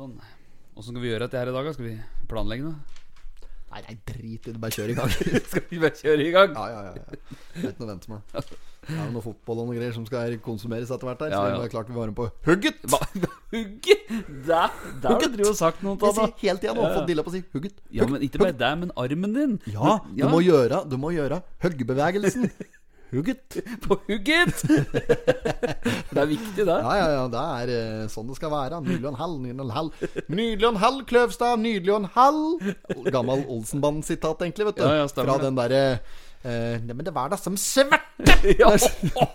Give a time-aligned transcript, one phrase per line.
[0.00, 0.14] Sånn.
[0.80, 1.66] Åssen skal vi gjøre dette her i dag?
[1.68, 1.72] da?
[1.76, 1.96] Skal vi
[2.30, 3.00] planlegge noe?
[3.70, 4.58] Nei, nei, drit i det.
[4.58, 5.10] Bare kjør i gang.
[5.52, 6.56] Skal vi bare kjøre i gang?
[6.56, 6.94] Ja, ja, ja.
[6.96, 7.18] ja.
[7.54, 8.32] Det er ikke noe vent med.
[8.32, 11.22] Det er jo noe fotball og noe greier som skal konsumeres etter hvert.
[11.22, 11.60] her Ja, Så ja.
[11.60, 12.80] det er klart vi var med på hugget.
[12.90, 12.98] Hva?
[13.52, 14.10] Hugget?
[14.48, 14.74] Der,
[15.04, 16.40] der har du drevet og sagt noe Jeg sier det.
[16.42, 16.82] hele tida nå.
[16.82, 16.96] Ja, ja.
[16.98, 17.78] Fått dilla på å si hugget.
[17.94, 19.56] Ja, men ikke bare deg, men armen din.
[19.70, 22.50] Ja, du må gjøre Du må gjøre huggebevegelsen.
[23.10, 23.56] Hugget.
[23.84, 24.62] På hugget!
[26.10, 26.76] det er viktig, det.
[26.78, 27.24] Ja, ja, ja.
[27.32, 28.80] Det er eh, sånn det skal være.
[28.86, 30.08] Nydelig og en halv, nydelig og en halv.
[30.28, 31.62] Nydelig og en halv, Kløvstad.
[31.64, 32.72] Nydelig og en halv.
[33.10, 34.86] Gammel Olsenband-sitat, egentlig, vet du.
[34.86, 35.84] Ja, ja, Fra den derre
[36.40, 38.08] Nei, men det var da som sverte!
[38.60, 38.70] Ja.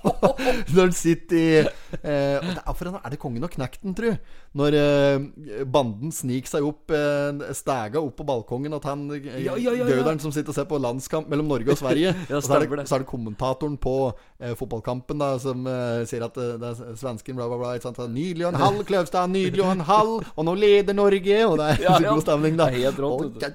[0.73, 1.67] Når han sitter i uh,
[2.01, 4.11] det er, for er det kongen og knekten, tru?
[4.57, 9.57] Når uh, banden sniker seg opp uh, stega opp på balkongen, at han uh, Ja,
[9.59, 9.75] ja.
[9.85, 12.65] Gauderen som sitter og ser på landskamp mellom Norge og Sverige Ja, Og så er,
[12.65, 13.95] det, så er det kommentatoren på
[14.59, 15.63] fotballkampen da som
[16.09, 17.73] sier at det er svensken bla, bla, bla.
[17.77, 18.01] Ikke sant?
[18.11, 19.31] Nydelig og en halv, Kløvstad.
[19.31, 20.29] Nydelig og en halv.
[20.35, 21.41] Og nå leder Norge.
[21.47, 22.69] Og det er så god stemning, da.
[22.69, 23.45] Det er helt rått.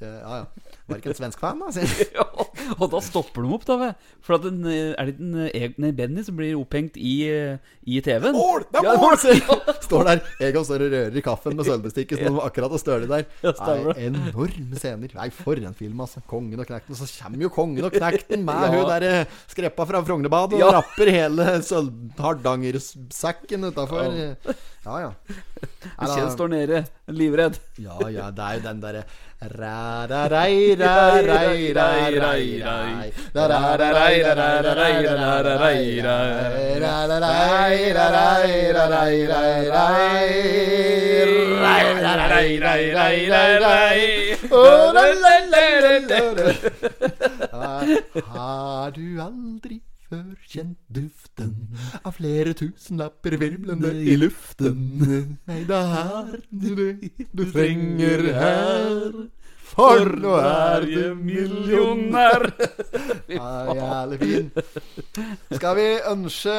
[0.00, 0.42] Ja, ja.
[0.88, 1.72] Var ikke en svensk fan, da.
[1.74, 2.27] sier
[2.80, 3.92] og da stopper de opp, da.
[4.24, 7.56] For den, eh, er det den en, eh, Benny som blir opphengt i, eh,
[7.86, 8.34] i TV-en?
[8.36, 8.60] Mål!
[8.72, 9.16] Det er Ja, mål!
[9.22, 9.46] sier-
[9.88, 10.18] Står der.
[10.44, 13.24] Egon står og rører i kaffen med sølvbestikket som akkurat har støle der.
[13.42, 13.78] Nei,
[14.08, 15.08] enorme scener.
[15.16, 16.20] Nei, for en film, altså.
[16.28, 16.92] Kongen og knekten.
[16.92, 18.70] Og så kommer jo kongen og knekten med Ja.
[18.74, 19.02] hun der
[19.48, 20.68] skreppa fra Frognerbadet og Ja.
[20.80, 24.04] rapper hele sølv-Hardangersekken utafor.
[24.84, 25.10] Ja, ja.
[25.98, 27.56] Kjell står nede, livredd.
[27.82, 29.02] Ja, ja, det er jo den derre
[48.34, 49.78] Har du aldri
[50.08, 50.78] før kjent
[51.38, 55.38] duften av flere tusenlapper virvlende i luften?
[55.48, 59.10] Nei, det er du det du trenger her.
[59.68, 62.48] For nå er du millionær.
[63.38, 64.52] Ja, jævlig fin.
[65.52, 66.54] Skal vi ønske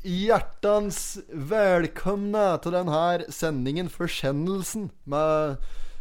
[0.00, 5.60] hjertens velkomne til denne sendingen Forsendelsen med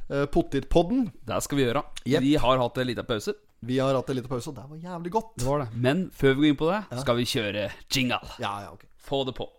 [0.10, 1.12] uh, Pottitpodden.
[1.28, 1.86] Det skal vi gjøre.
[2.08, 2.26] Yep.
[2.26, 3.36] Vi har hatt en liten pause.
[3.62, 5.32] Vi har hatt en liten pause, og det var jævlig godt.
[5.36, 5.68] Det var det.
[5.76, 8.20] Men før vi går inn på det, skal vi kjøre jingle.
[8.40, 9.50] Ja, ja, ok Få det på.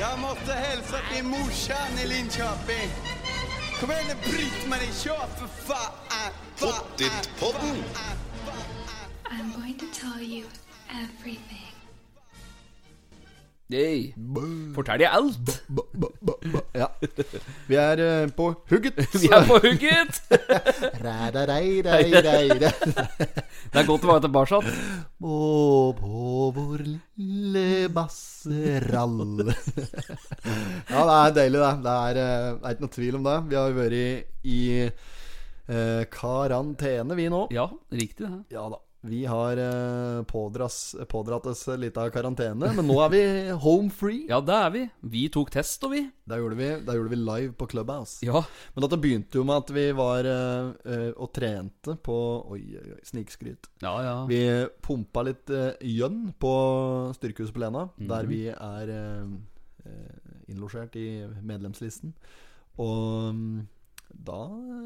[0.00, 2.90] Jeg måtte hilse til morsan i Linköping.
[3.80, 6.32] Kom igjen, bryt meg i kör for faen!
[6.60, 7.84] Pottitpodden.
[9.30, 10.44] I'm going to tell you
[10.88, 11.73] everything.
[13.72, 14.12] Yay.
[14.74, 15.52] Fortell jeg alt.
[16.76, 16.88] Ja.
[17.66, 18.98] Vi er eh, på hugget.
[19.22, 20.20] Vi er på hugget.
[23.72, 24.60] Det er godt å være tilbake.
[25.24, 29.48] Og på vår lille basserall.
[29.48, 31.72] ja, det er deilig, det.
[31.88, 33.38] Det er, eh, det er ikke noe tvil om det.
[33.48, 34.08] Vi har jo vært i,
[34.44, 37.46] i eh, karantene, vi nå.
[37.54, 38.42] Ja, riktig det.
[38.52, 38.84] Ja da.
[39.04, 43.22] Vi har eh, pådras, pådratt oss litt av karantene, men nå er vi
[43.60, 44.22] home free.
[44.30, 44.84] Ja, det er vi.
[45.12, 46.00] Vi tok test, og vi.
[46.24, 48.24] Det gjorde vi, det gjorde vi live på Clubhouse.
[48.24, 48.40] Ja.
[48.72, 52.16] Men dette begynte jo med at vi var eh, og trente på
[52.54, 53.68] Oi, oi, oi, snikskryt.
[53.84, 54.16] Ja, ja.
[54.30, 54.40] Vi
[54.84, 56.54] pumpa litt uh, gjønn på
[57.18, 61.08] Styrkehuset på Lena, der vi er eh, innlosjert i
[61.44, 62.16] medlemslisten.
[62.80, 63.60] Og mm,
[64.24, 64.38] da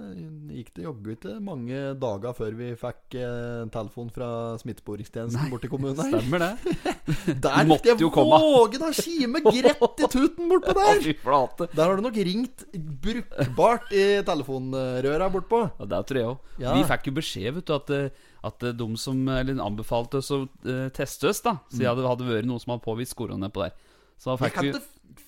[0.08, 4.28] eh, gikk det jaggu ikke mange dager før vi fikk eh, telefon fra
[4.62, 6.16] smittesporingstjenesten borti kommunen her.
[6.16, 6.76] Stemmer det.
[7.44, 8.38] Der Måtte jeg jo komme.
[8.42, 11.68] våge da kime grett i tuten bortpå der!
[11.72, 15.62] Der har du nok ringt brukbart i telefonrøra bortpå.
[15.78, 16.54] Ja, det tror jeg òg.
[16.62, 16.74] Ja.
[16.76, 20.30] Vi fikk jo beskjed, vet du, at, eh, at eh, de som Eller anbefalte oss
[20.34, 21.58] å uh, teste oss, da.
[21.70, 23.76] Så det hadde vært noen som hadde påvist korona på der.
[24.18, 24.72] Så fikk vi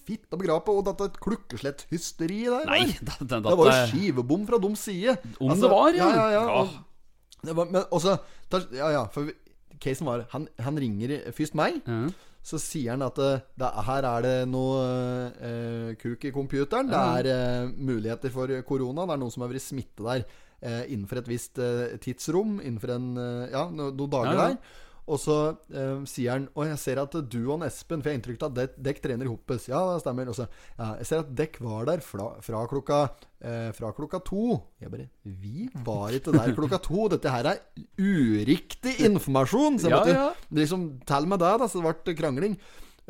[0.07, 2.71] fitte begrave på dette klukkeslett-hysteriet der.
[2.71, 5.17] Nei, det, det, det, Det var jo skivebom fra deres side.
[5.39, 6.09] Om det var, ja.
[6.09, 6.25] ja.
[6.31, 6.57] Ja, ja.
[6.61, 8.19] Og, det var, men også
[8.77, 9.31] Ja, ja, for
[9.81, 11.81] casen var Han, han ringer først meg.
[11.87, 12.11] Mm.
[12.43, 14.77] Så sier han at eh, det, her er det noe
[15.45, 16.89] eh, kuk i computeren.
[16.89, 19.05] Det er eh, muligheter for korona.
[19.05, 22.57] Det er noen som har vært smittet der eh, innenfor et visst eh, tidsrom.
[22.65, 24.49] Innenfor en, eh, ja, no, noen dager Ja, ja.
[24.55, 24.87] der.
[25.11, 25.37] Og så
[25.75, 28.61] eh, sier han Og jeg ser at du og Espen For jeg har inntrykk av
[28.63, 29.67] at dekk trener hoppes.
[29.71, 30.31] Ja, det stemmer.
[30.31, 33.01] Og så ja, Jeg ser at dekk var der fra, fra klokka
[33.43, 34.61] eh, Fra klokka to.
[34.81, 37.09] Jeg bare Vi var ikke der klokka to.
[37.13, 37.65] Dette her er
[37.99, 39.81] uriktig informasjon.
[39.83, 40.29] Så jeg Ja, måtte ja.
[40.63, 41.69] liksom Tell med det, da.
[41.71, 42.57] Så det ble krangling.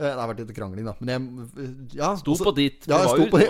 [0.00, 0.94] Eh, Det har vært litt krangling, da.
[1.04, 2.86] Men jeg ja, Sto også- på ditt.
[2.88, 3.48] Ja, jeg sto på det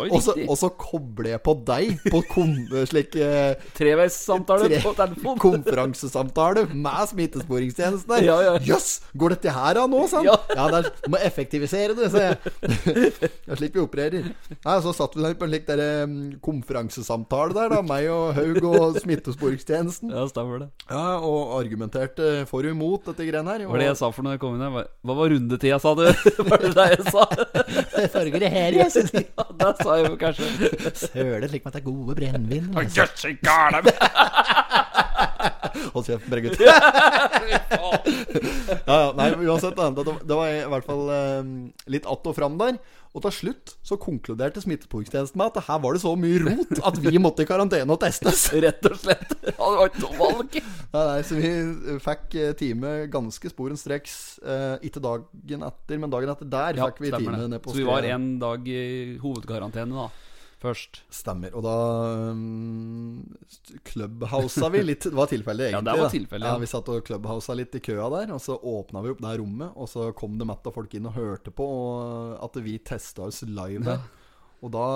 [0.49, 0.71] Og så-.
[0.81, 2.51] Kobler jeg på deg på kom,
[2.91, 5.39] slik eh, Treveissamtale Tre- på telefon.
[5.39, 8.25] konferansesamtale med smittesporingstjenesten der.
[8.27, 8.55] Ja, ja.
[8.67, 10.27] yes, går dette her av nå, sant?
[10.27, 10.37] Ja.
[10.57, 12.39] Ja, det er, må effektivisere det, sier jeg.
[13.21, 14.31] Det er slik vi opererer.
[14.65, 17.81] Nei, Så satt vi der på en slik der, eh, konferansesamtale der, da.
[17.87, 20.11] Meg og Haug og smittesporingstjenesten.
[20.15, 20.71] Ja, stemmer det.
[20.91, 23.67] Ja, og argumenterte for og imot dette greiene her.
[23.67, 24.89] Hva var det jeg sa for når jeg kom inn her?
[25.07, 26.05] Hva var rundetida, sa du?
[26.49, 27.25] Var det det jeg sa?
[27.97, 29.13] Det foregår det her, jeg synes.
[29.15, 30.47] Ja, det sa jeg jo kanskje.
[31.05, 32.67] Søler slik med at det er gode brennevin.
[32.77, 33.79] I gale!
[35.95, 36.61] Hold kjeft, Bregut.
[36.65, 36.79] ja,
[38.87, 39.77] ja, nei, uansett.
[39.77, 41.43] Det, det var i hvert fall eh,
[41.95, 42.79] litt att og fram der.
[43.11, 46.99] Og til slutt så konkluderte smittesporingstjenesten med at her var det så mye rot at
[47.03, 48.45] vi måtte i karantene og testes.
[48.65, 49.35] Rett og slett.
[49.49, 50.59] Ja, det var ikke noe valg.
[50.61, 54.15] Nei, nei, så vi eh, fikk eh, time ganske sporenstreks.
[54.47, 57.83] Eh, ikke dagen etter, men dagen etter der Ja, fikk vi time ned på Så
[57.83, 58.83] vi var en dag i
[59.23, 60.30] hovedkarantene, da.
[60.61, 61.01] Først.
[61.09, 61.55] Stemmer.
[61.57, 61.75] Og da
[62.35, 63.23] um,
[63.89, 65.07] clubhousa vi litt.
[65.09, 66.55] Det var tilfellet, Ja, det var tilfellig tilfellet, ja.
[66.55, 66.61] ja.
[66.61, 69.73] Vi satt og clubhousa litt i køa der, og så åpna vi opp det rommet,
[69.75, 73.29] og så kom det matt av folk inn og hørte på og at vi testa
[73.29, 74.05] oss live der.
[74.61, 74.87] Og da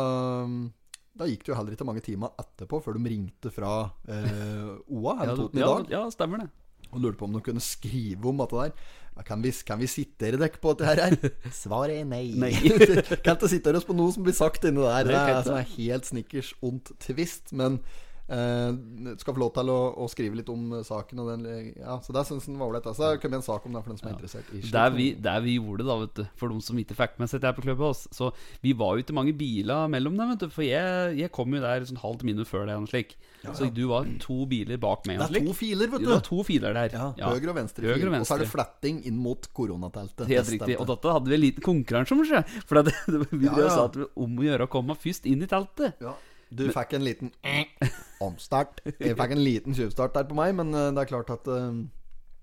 [0.44, 0.66] um,
[1.14, 3.72] da gikk det jo heller ikke mange timer etterpå før de ringte fra
[4.10, 6.48] eh, OA her Ja, Toten i ja, dag ja, stemmer det.
[6.94, 8.92] Og lurte på om de kunne skrive om dette der.
[9.22, 11.14] Kan vi, kan vi sitere dere på dette her?
[11.54, 12.24] Svaret er nei.
[12.38, 12.50] Nei.
[13.24, 15.06] kan ikke sitere oss på noe som blir sagt inni der.
[15.06, 17.54] Det er, som er helt snickers ondt tvist.
[17.54, 17.78] Men
[19.20, 21.20] skal få lov til å, å skrive litt om eh, saken.
[21.24, 22.88] Og den, ja, så det syns han var ålreit.
[22.96, 24.52] Så det kommer en sak om det for den som er interessert.
[24.54, 24.62] i.
[24.74, 27.32] Der vi, der vi gjorde det, da, vet du, for de som ikke fikk med
[27.32, 28.30] seg det her på Clubhouse Så
[28.64, 30.48] vi var jo ikke mange biler mellom dem, vet du.
[30.54, 32.78] For jeg, jeg kom jo der sånn halvt minutt før det.
[32.78, 33.04] Ja,
[33.44, 33.52] ja.
[33.58, 35.20] Så du var to biler bak meg.
[35.20, 36.08] Det er to filer, vet du.
[36.08, 36.96] Det var to filer der.
[36.96, 37.30] Ja, Ja.
[37.34, 40.28] Høyre og venstre Høyre og Og så er det flatting fletting inn mot koronateltet.
[40.28, 40.76] Helt riktig.
[40.80, 42.22] Og dette hadde vi en liten konkurranse om.
[42.68, 42.94] For det,
[43.32, 43.72] vi Ja, drev ja.
[43.74, 46.00] sa at det om å gjøre å komme først inn i teltet.
[46.04, 46.14] Ja.
[46.56, 47.32] Du fikk en liten
[48.24, 48.80] omstart.
[49.00, 51.82] Jeg fikk en liten tjuvstart der på meg, men eh, det er klart at eh,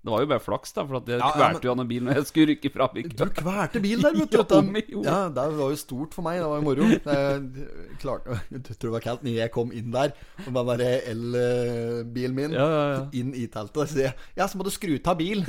[0.02, 2.08] Det var jo bare flaks, da, for at jeg Ja, ja, kvalte jo han bilen
[2.10, 3.28] når jeg skulle rykke fra Du bygda.
[3.38, 5.02] kvalte bil der, vet du.
[5.08, 6.40] Ja, det var jo stort for meg.
[6.42, 6.88] Det var jo moro.
[6.90, 7.66] Jeg
[8.02, 10.12] klarte Jeg tror det var kaldt når jeg kom inn der
[10.46, 13.88] og var bare elbilen min Ja, inn i teltet.
[13.94, 15.46] Så jeg Ja, så må du skru av bil.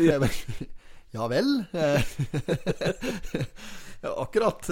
[1.14, 1.50] Ja vel?
[4.04, 4.68] Ja, akkurat.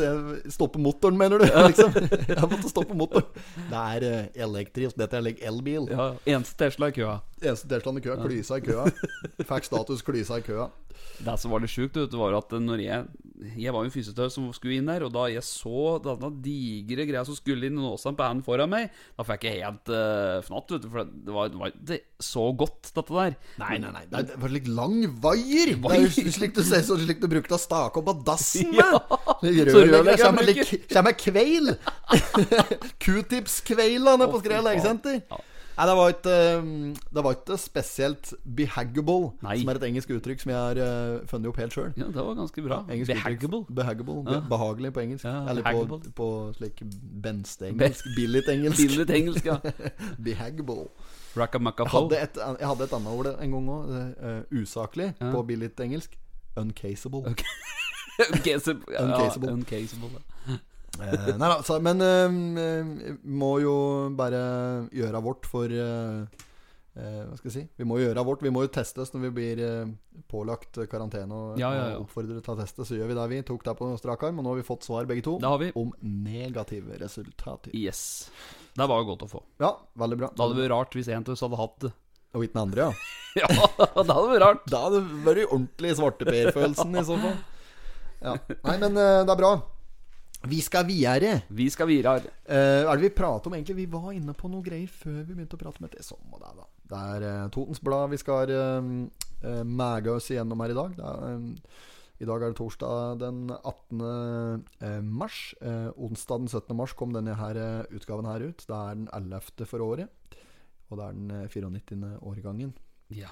[0.52, 1.46] Stoppe motoren, mener du?
[1.70, 1.94] Liksom.
[2.28, 3.28] Jeg måtte stoppe motoren.
[3.72, 4.98] Det er eh, elektrisk.
[5.00, 5.88] Dette er like elbil.
[5.92, 7.18] Ja, eneste Tesla i køa.
[7.42, 8.20] Eneste Teslaen i køa.
[8.26, 8.90] Klysa i køa.
[9.40, 10.68] Fikk status klysa i køa.
[11.22, 13.06] Det som var litt sjukt, var at når jeg
[13.58, 17.08] Jeg var jo en fysioterapeut som skulle inn der, og da jeg så denne digre
[17.10, 20.38] greia som skulle inn, i Nåsan på hendene foran meg, da fikk jeg helt uh,
[20.46, 23.38] fnatt, vet du, for det var, det var ikke så godt, dette der.
[23.64, 24.06] Nei, nei, nei.
[24.14, 25.74] Det var litt lang vaier.
[25.74, 28.76] Det er jo slik du ser sånn slik du brukte å stake opp av dassen
[28.76, 28.80] med.
[29.42, 31.72] Ja, Rørlegger kommer med kveil.
[33.04, 35.24] Q-tips-kveila nede på Skreia legesenter.
[35.26, 35.40] Ja.
[35.78, 36.72] Nei, det var ikke um,
[37.16, 39.56] Det var ikke spesielt behaggable, Nei.
[39.62, 41.94] som er et engelsk uttrykk som jeg har uh, funnet opp helt sjøl.
[41.98, 42.80] Ja, det var ganske bra.
[42.90, 43.24] Engelsk uttrykk.
[43.24, 43.62] Behaggable.
[43.82, 44.18] Behaggable.
[44.28, 44.42] Be Ja.
[44.52, 45.26] Behagelig på engelsk.
[45.26, 46.84] Ja, Eller på, på slik
[47.24, 48.06] bensteengelsk.
[48.16, 48.82] Billigt-engelsk.
[48.88, 49.58] Billig engelsk, ja.
[50.30, 50.90] Behaggable.
[51.36, 51.48] Jeg
[51.88, 53.92] hadde et, jeg hadde et annet ord en gang òg.
[54.52, 55.32] usaklig Ja.
[55.32, 56.18] på billig engelsk.
[56.58, 57.24] Uncasable.
[58.34, 58.84] Uncasable.
[58.92, 59.06] Ja,
[59.54, 60.20] Uncasable.
[61.00, 61.08] Ja.
[61.08, 63.76] Eh, nei da, så, men eh, må jo
[64.18, 64.42] bare
[64.94, 66.26] gjøre vårt for eh,
[67.00, 67.64] eh, Hva skal jeg si?
[67.80, 68.44] Vi må gjøre vårt.
[68.44, 69.94] Vi må jo testes når vi blir eh,
[70.32, 72.02] pålagt karantene og, Ja, ja, ja.
[72.04, 72.86] oppfordret til å teste.
[72.88, 73.40] Så gjør vi det, vi.
[73.48, 74.42] Tok det på strak arm.
[74.44, 75.72] Og nå har vi fått svar, begge to, har vi.
[75.80, 77.74] om negative resultater.
[77.78, 78.04] Yes.
[78.76, 79.42] Det var godt å få.
[79.64, 80.30] Ja, veldig bra.
[80.36, 81.96] Det hadde vært rart hvis en av oss hadde hatt det.
[82.32, 82.92] Og ikke den andre, ja.
[83.42, 84.62] Ja, det hadde vært rart.
[84.72, 87.38] Da hadde det vært ordentlig svarteper-følelsen i så fall.
[88.22, 88.34] Ja.
[88.68, 89.52] Nei, men eh, det er bra.
[90.50, 91.44] Vi skal videre.
[91.54, 92.32] Vi skal videre.
[92.50, 93.76] Uh, er det vi prater om egentlig?
[93.84, 96.02] Vi var inne på noe greier før vi begynte å prate om dette.
[96.06, 96.68] Sånn det, da.
[96.92, 100.98] Det er uh, Totens Blad vi skal uh, mage oss igjennom her i dag.
[100.98, 101.90] Det er, uh,
[102.22, 104.02] I dag er det torsdag den 18.
[104.86, 105.56] eh, mars.
[105.62, 106.76] Eh, onsdag den 17.
[106.78, 107.58] mars kom denne her
[107.90, 108.62] utgaven her ut.
[108.62, 109.66] Det er den 11.
[109.66, 110.38] for året.
[110.92, 112.20] Og det er den eh, 94.
[112.22, 112.76] årgangen.
[113.10, 113.32] Ja.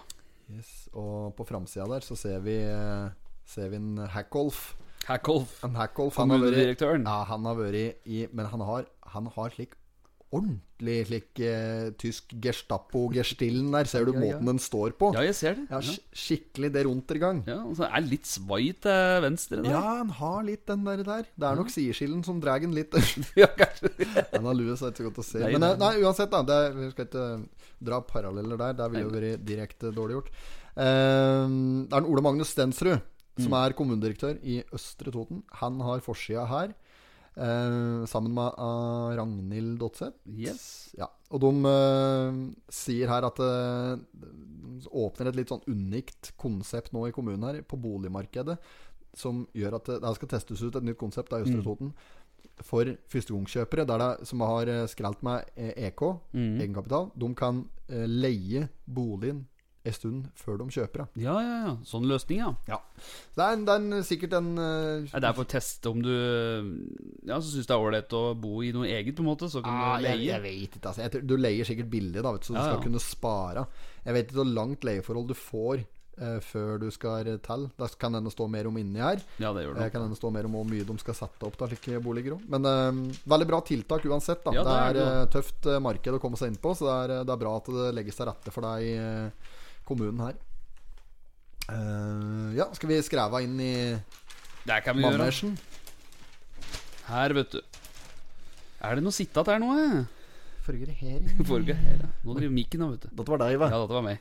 [0.49, 0.89] Yes.
[0.97, 2.57] Og på framsida der så ser vi,
[3.45, 4.71] ser vi en Hackolf.
[5.07, 5.87] Hackolf han har
[6.43, 9.75] vært ja, han har vært i Men han har, han har slik
[10.29, 13.87] ordentlig slik eh, tysk Gestapo-gestillen der.
[13.89, 14.25] Ser du Ja, ja.
[14.35, 15.07] måten den står på?
[15.15, 15.63] Ja, jeg ser det.
[15.71, 17.39] Ja, Ja, sk- skikkelig der untergang.
[17.47, 19.71] ja altså, er litt svai til venstre der.
[19.71, 21.01] Ja, han har litt den der.
[21.03, 21.25] der.
[21.33, 22.93] Det er nok sideskillen som drar den litt.
[23.41, 23.89] Ja, kanskje.
[23.97, 25.39] Den har lue, så er det ikke så godt å se.
[25.41, 25.95] Nei, Men eh, nei.
[25.97, 26.43] nei, uansett, da.
[26.45, 27.25] Det, vi skal ikke
[27.89, 28.73] dra paralleller der.
[28.83, 30.29] Det ville jo vært direkte dårlig gjort.
[30.77, 31.49] Uh,
[31.89, 33.01] det er en Ole Magnus Stensrud
[33.43, 36.75] som er kommunedirektør i Østre Toten, han har forsida her.
[37.39, 40.17] Eh, sammen med uh, Ragnhild Dotseth.
[40.27, 40.91] Yes.
[40.97, 42.39] Ja, og de eh,
[42.73, 43.53] sier her at det
[44.79, 48.55] de åpner et litt sånn unikt konsept nå i kommunen her, på boligmarkedet,
[49.17, 51.93] som gjør at det, det skal testes ut et nytt konsept i Østre Toten
[52.65, 56.03] for førstegangskjøpere som har eh, skrelt med EK, EK,
[56.35, 57.09] egenkapital.
[57.15, 59.45] De kan eh, leie boligen
[59.89, 61.03] en stund før de kjøper.
[61.03, 61.07] da.
[61.25, 61.73] Ja, ja, ja.
[61.89, 62.53] Sånn løsning, ja.
[62.69, 62.79] ja.
[63.35, 66.01] det er, en- det er en, sikkert en uh, Det er for å teste om
[66.05, 66.09] du
[67.29, 69.49] Ja, så syns det er ålreit å bo i noe eget, på en måte.
[69.51, 70.25] Så kan Ah, du leie.
[70.31, 71.05] jeg vet ikke, altså.
[71.05, 73.67] Jeg du leier sikkert billig, da, vet så du Ja, skal kunne spare.
[74.05, 75.83] Jeg vet ikke hvor langt leieforhold du får
[76.19, 77.67] eh, før du skal til.
[77.79, 79.21] Det kan denne stå mer om inni her.
[79.39, 79.91] Ja, det gjør Det det.
[79.93, 82.47] kan denne stå mer om hvor mye de skal sette opp da, slike boliger òg.
[82.49, 84.43] Men eh, veldig bra tiltak uansett.
[84.43, 86.73] da Ja, Det er, er det, eh, tøft eh, marked å komme seg inn på,
[86.75, 89.55] så det er, eh, det er bra at det legges til rette for deg eh,
[89.89, 90.37] kommunen her.
[91.69, 93.73] Uh, ja, skal vi skræva inn i
[94.65, 95.17] Det kan vi gjøre.
[95.19, 95.57] manesjen?
[97.09, 97.59] Her, vet du.
[98.85, 99.73] Er det noe sittat her nå?
[99.77, 99.99] eh?
[100.69, 102.07] Foregår her Foregår her, ja.
[102.25, 103.13] Nå driver mikken av, vet du.
[103.17, 103.69] Dette var deg, hva?
[103.73, 104.19] Ja, dette var meg.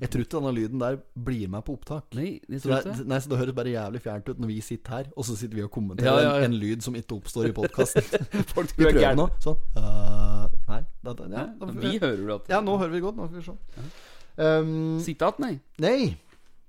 [0.00, 0.96] Jeg tror ikke denne lyden der
[1.28, 2.06] blir med på opptak.
[2.16, 3.08] Nei, det Så tror det, jeg ikke.
[3.12, 5.60] nei, så det høres bare jævlig fjernt ut når vi sitter her, og så sitter
[5.60, 6.46] vi og kommenterer Ja, ja, ja.
[6.46, 8.08] En, en lyd som ikke oppstår i podkasten.
[8.54, 9.34] Folk vi tror jeg er prøver gæren.
[9.44, 9.60] Sånn.
[9.76, 10.80] Uh, nei.
[11.10, 11.46] dette, ja,
[11.84, 13.20] Vi hører du at ja, nå hører vi godt.
[13.20, 13.90] Nå skal vi se.
[14.38, 15.56] Um, Sittat, nei.
[15.82, 16.16] nei.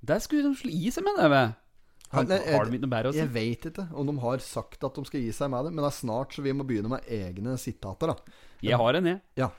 [0.01, 1.29] Der skulle de slå i seg med det.
[2.09, 3.19] Har, Nei, jeg- har de ikke noe bedre å si?
[3.21, 5.83] Jeg vet ikke om de har sagt at de skal gi seg med det, men
[5.85, 8.07] det er snart, så vi må begynne med egne sitater.
[8.07, 8.15] da
[8.65, 9.21] Jeg har en, jeg.
[9.38, 9.51] Ja.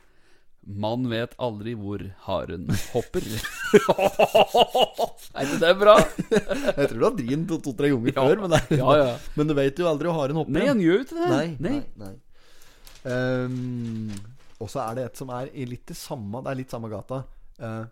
[0.67, 3.23] Man vet aldri hvor haren hopper.
[5.35, 5.95] er ikke det bra?
[6.01, 9.15] Jeg tror du har drint to- to-tre ganger før, men, det, Ja, ja.
[9.39, 10.57] men du vet jo aldri hvor haren hopper.
[10.59, 11.31] Nei, han gjør jo ikke det.
[11.31, 12.13] Nei, nei, nei.
[13.11, 14.11] Ehm,
[14.61, 16.91] og så er det et som er i litt det samme Det er litt samme
[16.93, 17.23] gata.
[17.61, 17.85] Eh,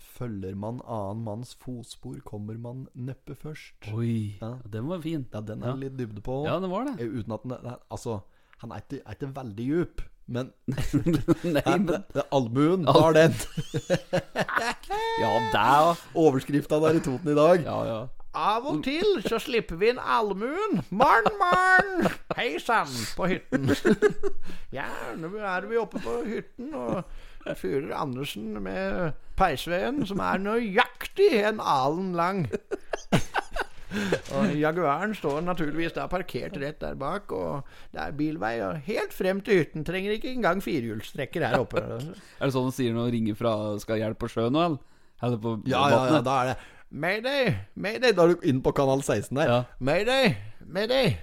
[0.00, 3.88] følger man annen manns fotspor, kommer man neppe først.
[3.94, 4.54] Oi, Ja.
[4.68, 5.26] den var fin.
[5.32, 5.74] Ja, den er Ja.
[5.74, 6.44] litt dybde på.
[6.46, 7.00] Ja, den var det.
[7.00, 8.20] Eh, Uten at den er, Altså,
[8.58, 10.52] han er ikke, er ikke veldig djup, men
[11.56, 13.32] Nei, men allmuen har den.
[15.20, 17.62] Ja, det der Overskrifta der i Toten i dag.
[17.64, 18.00] Ja, ja.
[18.36, 20.82] Av og til så slipper vi inn allmuen.
[20.92, 22.10] Morn, morn!
[22.36, 23.70] Hei sann, på hytten.
[24.76, 31.30] ja, nå er vi oppe på hytten og fyrer Andersen med peisveden, som er nøyaktig
[31.48, 32.42] en alen lang.
[34.36, 37.64] og Jaguaren står naturligvis da parkert rett der bak, og
[37.94, 39.86] det er bilvei og helt frem til hytten.
[39.88, 41.80] Trenger ikke engang firehjulstrekker her oppe.
[41.80, 44.76] Er det sånn de sier når de ringer fra Skal hjelpe på sjøen?
[45.24, 48.72] Eller på Ja, ja, ja, da er det Mayday, Mayday Da er du inne på
[48.76, 49.62] kanal 16 der Ja.
[49.78, 50.34] Mayday,
[50.66, 51.16] Mayday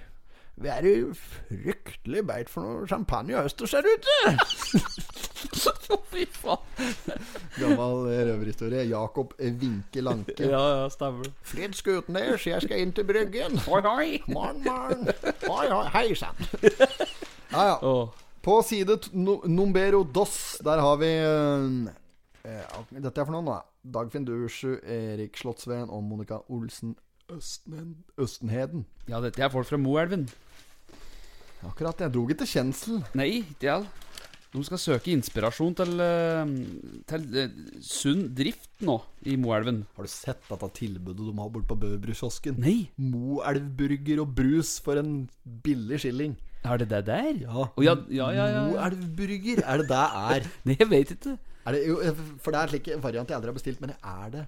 [0.56, 4.36] Vi er jo fryktelig beit for noe champagne og østers her ute
[6.14, 6.84] Fy faen.
[7.58, 11.26] Gammel eh, røverhistorie Jakob Vinke Lanke Ja, ja, stemmer.
[11.46, 14.06] Flytt skuten deres, jeg skal inn til bryggen Hoi, hoi.
[14.30, 15.08] Morn, morn.
[15.48, 15.84] Hoi, hoi.
[15.94, 16.38] hei sann
[17.50, 18.08] Ja, ja Oh.
[18.44, 21.88] På side t- no, Numbero dos Der har vi uh,
[22.44, 26.94] uh, Dette er for noen da Dagfinn Dursju, Erik Slottsveen og Monika Olsen
[27.32, 30.26] Østen, Østenheden Ja, dette er folk fra Moelven.
[31.64, 33.86] Akkurat, jeg drog ikke til kjensel Nei, ikke jeg.
[34.54, 36.50] De skal søke inspirasjon til, eh,
[37.10, 39.80] til eh, sunn drift nå i Moelven.
[39.96, 42.60] Har du sett dette tilbudet de har bort på Bøverbrukkiosken?
[42.62, 45.24] Nei, Moelvburger og brus for en
[45.64, 46.36] billig skilling.
[46.62, 47.32] er det det der?
[47.42, 47.66] Ja.
[47.66, 48.62] Oh, ja, ja, ja, ja, ja.
[48.68, 50.46] Moelvburger, er det det er?
[50.70, 51.34] Nei, jeg vet ikke.
[51.64, 51.96] Er det, jo,
[52.42, 54.44] for det er slik variant jeg aldri har bestilt, men er det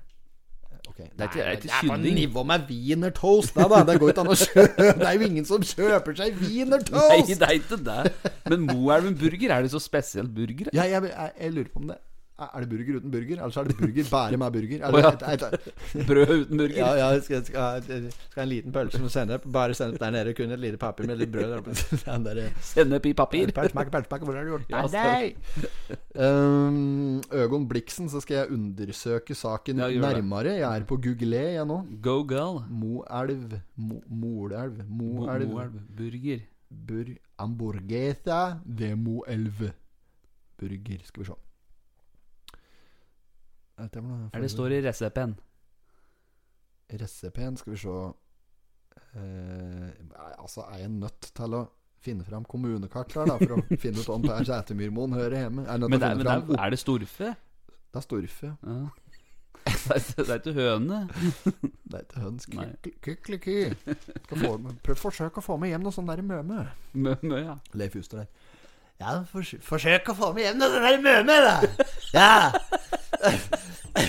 [0.86, 1.08] Okay.
[1.18, 3.56] Det er er ikke det er på nivå med wienertoast.
[3.56, 6.36] Da, da, det går ikke an å kjøpe Det er jo ingen som kjøper seg
[6.36, 7.32] Nei, wienertoast!
[7.40, 8.32] det er ikke det.
[8.46, 10.70] Men Moelven burger, er det så spesiell burger?
[10.72, 11.98] Ja, jeg, jeg, jeg lurer på om det
[12.36, 13.38] Er det burger uten burger?
[13.38, 14.82] Eller så er det burger bare med burger?
[14.86, 15.12] Eller, oh, ja.
[15.32, 16.76] et, et, et, Brød uten burger?
[16.76, 19.46] Ja, ja, skal, skal, skal en liten pølse med sennep.
[19.52, 20.34] Bare sennep der nede.
[20.36, 23.52] Kun et lite papir med litt brød der der, Sennep i papir?
[23.56, 25.32] Pølsepakke, pølsepakke, hvor har du gjort av!
[26.16, 30.58] Um, Øgon Bliksen, så skal jeg undersøke saken Ja, nærmere.
[30.58, 31.80] Jeg er på Google jeg nå.
[32.04, 32.60] Go girl.
[32.68, 36.44] Moelv Mo, Moelv Moelv burger.
[36.68, 39.72] Bur Hamburguesa de Moelv
[40.60, 41.00] Burger.
[41.04, 41.45] Skal vi se.
[43.86, 45.36] Dette for noe- Er det står i resepen?
[47.00, 47.94] Resepen, skal vi se
[49.16, 49.88] eh,
[50.38, 51.64] Altså, er jeg nødt til å
[52.06, 55.64] finne fram kommunekart der, da, for å finne ut om Per Sætermyrmoen hører hjemme?
[55.66, 57.32] Er, Men, det er, men fram er, er det storfe?
[57.90, 58.52] Det er Storfe.
[58.62, 58.78] Ja.
[59.66, 60.98] Det er, er ikke høne.
[61.90, 62.44] Det er ikke høns.
[63.02, 63.56] Kykeliky.
[64.86, 66.60] Prøv forsøk å få meg hjem noe sånn der møme.
[66.94, 67.56] Møme, mø, ja.
[67.74, 68.28] Leif Juster der.
[69.02, 71.56] Ja, fors forsøk å få meg hjem noe sånn der i møme, da.
[72.14, 72.30] Ja.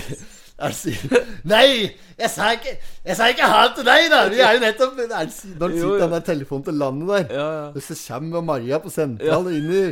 [0.58, 2.72] Jeg sier Nei, Jeg sa ikke
[3.06, 4.24] Jeg sa ikke ha til deg, da!
[4.32, 5.28] Vi er jo nettopp det er-
[5.60, 7.68] Når du sitter der telefonen til landet der, Ja, ja.
[7.70, 9.84] og så kommer Maria på sentral og inn i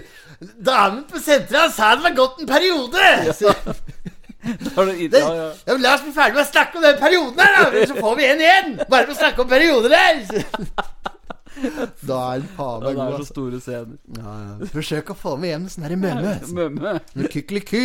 [0.66, 3.06] Damen på sentral sa det var gått en periode!
[3.28, 3.54] Ja.
[4.46, 7.86] Det, det, ja, La oss bli ferdig med å snakke om den perioden her, da!
[7.90, 8.68] Så får vi en igjen!
[8.86, 10.22] Bare for å snakke om perioder der!
[12.06, 13.00] Da er den faen meg god.
[13.00, 13.26] det er så altså.
[13.32, 13.94] store scener.
[14.18, 14.68] Ja, ja.
[14.74, 16.34] Forsøk å få med hjem en sånn herre mømme.
[16.58, 16.92] Mømme.
[17.16, 17.84] Med kykkeliky.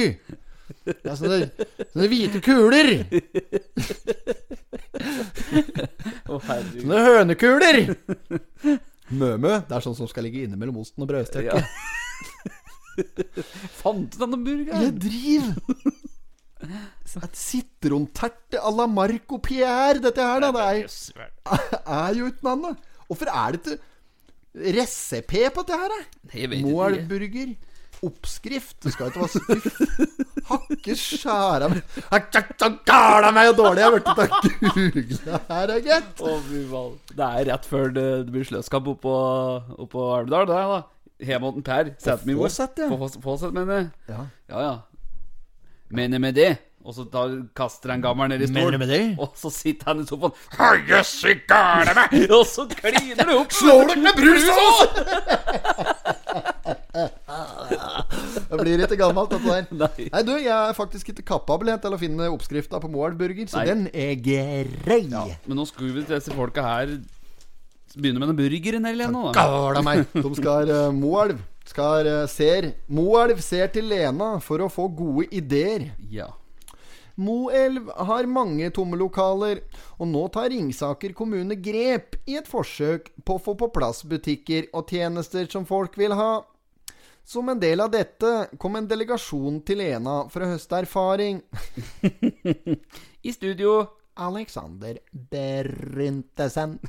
[1.06, 1.50] Ja, sånne,
[1.92, 2.92] sånne hvite kuler.
[6.28, 7.82] Sånne hønekuler.
[9.12, 9.58] Mømø.
[9.68, 11.58] Det er sånn som skal ligge inne mellom osten og brødstykket.
[11.58, 11.64] Ja.
[13.82, 14.82] Fant du denne burgeren?
[14.86, 15.56] Jeg driver
[16.62, 20.52] Et sitronterte à la Marco Pierre, dette her, da.
[20.54, 22.84] Det er, er jo uten annet.
[23.10, 26.00] Hvorfor er det ikke recipe på dette her, da?
[26.32, 26.62] Ikke.
[26.64, 27.56] Moelburger.
[28.02, 28.80] Oppskrift.
[28.82, 29.66] Det skal ikke være skuff.
[30.52, 31.82] Hakke skjæra meg
[32.88, 34.18] Gala meg og dårlig jeg har blitt av
[34.64, 36.16] google her, gitt.
[37.14, 39.14] Det er rett før det, blir sløskamp oppå,
[39.86, 40.80] oppå Alvdal, det da.
[41.22, 41.86] Hjemme Per.
[42.02, 42.38] Sett min.
[42.42, 42.88] Fåsett, ja.
[43.22, 43.88] Fåsett, mener jeg.
[44.10, 44.22] Ja.
[44.50, 44.76] Ja, ja.
[45.94, 46.52] Mener med det.
[46.82, 48.82] Og så tar, kaster han gammel ned i stolen.
[49.22, 50.34] Og så sitter han i sofaen.
[50.58, 52.10] «Å, Jøss, i gale meg!
[52.34, 53.54] Og så kliner du opp.
[53.54, 54.90] Slår dere med brusås!
[58.52, 59.66] Det blir ikke gammelt, dette der.
[59.84, 60.10] Nei.
[60.12, 63.68] Nei, du, jeg er faktisk ikke kapabel til å finne oppskrifta på Moelburger, så Nei.
[63.70, 65.04] den er grei.
[65.46, 66.98] Men nå skulle vi til disse folka her
[67.96, 69.32] begynne med den burgeren eller noe.
[69.36, 70.06] Gala meg.
[70.16, 75.28] De skal uh, Moelv skal uh, ser Moelv ser til Lena for å få gode
[75.36, 75.90] ideer.
[76.12, 76.30] Ja.
[77.22, 79.62] Moelv har mange tomme lokaler,
[80.00, 84.72] og nå tar Ringsaker kommune grep i et forsøk på å få på plass butikker
[84.74, 86.32] og tjenester som folk vil ha.
[87.24, 91.44] Som en del av dette kom en delegasjon til Lena for å høste erfaring.
[93.28, 93.76] I studio
[94.18, 96.80] Alexander Berintesen.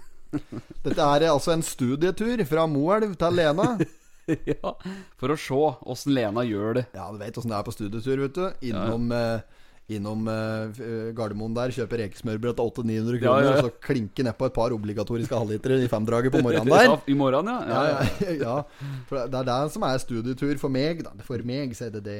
[0.82, 3.74] Dette er altså en studietur fra Moelv til Lena.
[4.54, 4.72] ja,
[5.20, 5.60] For å se
[5.92, 6.86] åssen Lena gjør det.
[6.96, 8.46] Ja, du vet åssen det er på studietur, vet du.
[8.70, 9.61] Innom, eh,
[9.98, 10.82] innom uh,
[11.16, 13.56] Gardermoen der, kjøper rekesmørbrød til 800-900 kroner, Ja, ja, ja.
[13.58, 16.88] og så klinke nedpå et par obligatoriske halvlitere i femdraget på morgenen der.
[16.88, 17.92] Ja, I morgen, ja.
[18.38, 18.56] Ja.
[19.10, 21.12] For det er det som er studietur for meg, da.
[21.26, 22.18] For meg så er det det.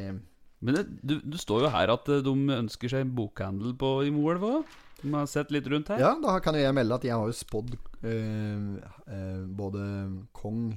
[0.63, 3.95] Men det, du, du står jo her at eh, de ønsker seg en bokhandel på,
[4.07, 4.77] i Moelv òg.
[5.03, 5.99] De har sett litt rundt her.
[5.99, 8.77] Ja, da kan jo jeg melde at jeg har jo spådd uh,
[9.11, 9.83] uh, både
[10.39, 10.71] kong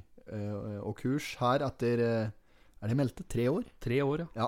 [0.82, 3.22] og kurs her etter Er det meldte?
[3.30, 3.68] Tre år?
[3.78, 4.48] Tre år, ja.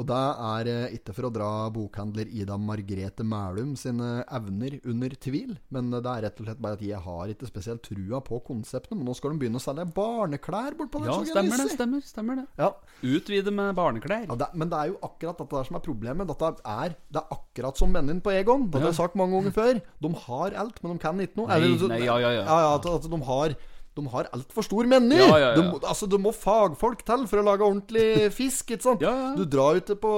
[0.00, 5.12] Og det er eh, ikke for å dra bokhandler Ida Margrethe Mælum sine evner under
[5.20, 8.38] tvil, men det er rett og slett bare at jeg har ikke spesielt trua på
[8.46, 8.96] konseptene.
[8.96, 11.10] Men nå skal de begynne å selge barneklær bortpå der.
[11.12, 11.68] Ja, stemmer det.
[11.74, 12.70] stemmer, stemmer det Ja.
[13.04, 14.24] Utvide med barneklær.
[14.30, 16.32] Ja, det, men det er jo akkurat dette der som er problemet.
[16.32, 18.70] Dette er, det er akkurat som mennene på Egon.
[18.70, 19.82] Det har jeg sagt mange ganger før.
[20.00, 21.50] De har alt, men de kan ikke noe.
[21.50, 22.46] Nei, Eller, nei, ja, ja, ja.
[22.48, 23.58] ja, at, at de har
[24.00, 25.18] de har altfor stor meny!
[25.20, 25.60] Ja, ja, ja.
[25.60, 28.72] De, altså, det må fagfolk til for å lage ordentlig fisk.
[28.74, 29.04] Ikke sant?
[29.36, 30.14] Du drar ute på,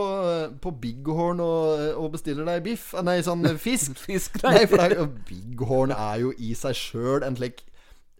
[0.62, 3.98] på Bighorn og, og bestiller deg biff eh, Nei, sånn fisk.
[4.06, 7.62] Fisk, nei, for det Bighorn er jo i seg sjøl en slik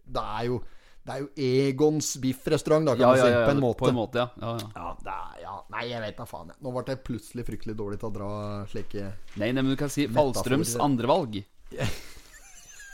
[0.05, 0.59] Det er jo
[1.03, 3.33] Det er jo Egons biffrestaurant, da, kan man si.
[3.33, 3.83] På en måte.
[3.83, 4.53] På en måte, ja.
[4.55, 6.53] er, ja, nei, jeg vet da faen.
[6.63, 8.31] Nå ble jeg plutselig fryktelig dårlig til å dra
[8.71, 11.41] slike Nei, nei, men du kan si Fallstrøms andrevalg.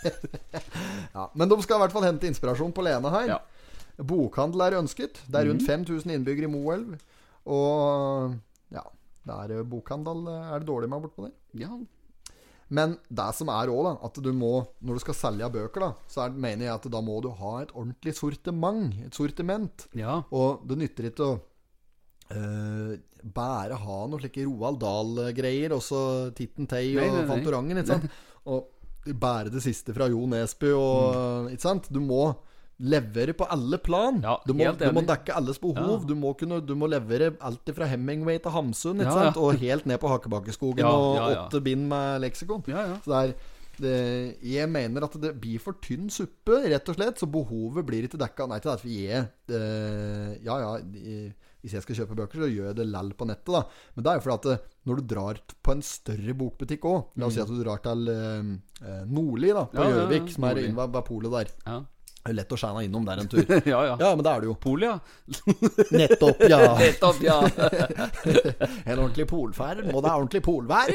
[1.16, 3.34] ja, Men de skal i hvert fall hente inspirasjon på Lene her.
[3.36, 3.40] Ja.
[4.00, 5.22] Bokhandel er ønsket.
[5.28, 6.96] Det er rundt 5000 innbyggere i Moelv.
[7.50, 8.36] Og
[8.74, 8.84] ja,
[9.28, 11.36] det er eh, bokhandel eh, er det dårlig med bortpå der.
[11.60, 11.74] Ja.
[12.70, 16.28] Men det som er òg, at du må Når du skal selge bøker, da, så
[16.28, 18.94] er, mener jeg at da må du ha et ordentlig sortiment.
[19.08, 19.88] Et sortiment.
[19.98, 20.22] ja.
[20.30, 21.38] Og det nytter ikke å
[22.36, 22.94] uh,
[23.36, 26.02] bare ha noen slike Roald Dahl-greier, og så
[26.38, 27.24] Titten Tei og.
[27.32, 28.20] Fantorangen, ikke sant?
[28.50, 28.70] Og
[29.20, 31.90] bare det siste fra Jo Nesbø og Ikke sant?
[31.94, 32.36] Du må
[32.80, 34.22] levere på alle plan.
[34.24, 36.00] Ja, du, må, du må dekke alles behov.
[36.00, 36.08] Ja.
[36.08, 39.34] Du, må kunne, du må levere alt fra Hemingway til Hamsun, Ja.
[39.36, 42.64] Og helt ned på Hakkebakkeskogen Ja, og åtte bind med leksikon.
[42.64, 43.34] Så det er
[43.80, 47.20] det, jeg mener at det blir for tynn suppe, rett og slett.
[47.20, 48.48] Så behovet blir ikke dekka.
[48.48, 50.74] Nei, til at vi er eh, Ja, ja,
[51.62, 53.62] hvis jeg skal kjøpe bøker, så gjør jeg det lell på nettet, da.
[53.96, 57.20] Men det er jo fordi at eh, når du drar på en større bokbutikk òg
[57.20, 58.52] La oss si at du drar til eh,
[58.86, 61.52] eh, Nordli, da, på Ja, ja, ja, Gjøvik, som er inne ved- polet der.
[61.68, 61.80] Ja,
[62.36, 63.44] lett å skjære innom der en tur.
[63.74, 63.80] ja.
[63.90, 63.96] ja.
[64.00, 64.56] Ja, men det er det jo.
[64.62, 64.96] Pol, ja.
[66.00, 66.60] Nettopp, ja.
[66.84, 67.38] Nettopp, ja.
[68.86, 70.94] En ordentlig polferd må det ha ordentlig polvær.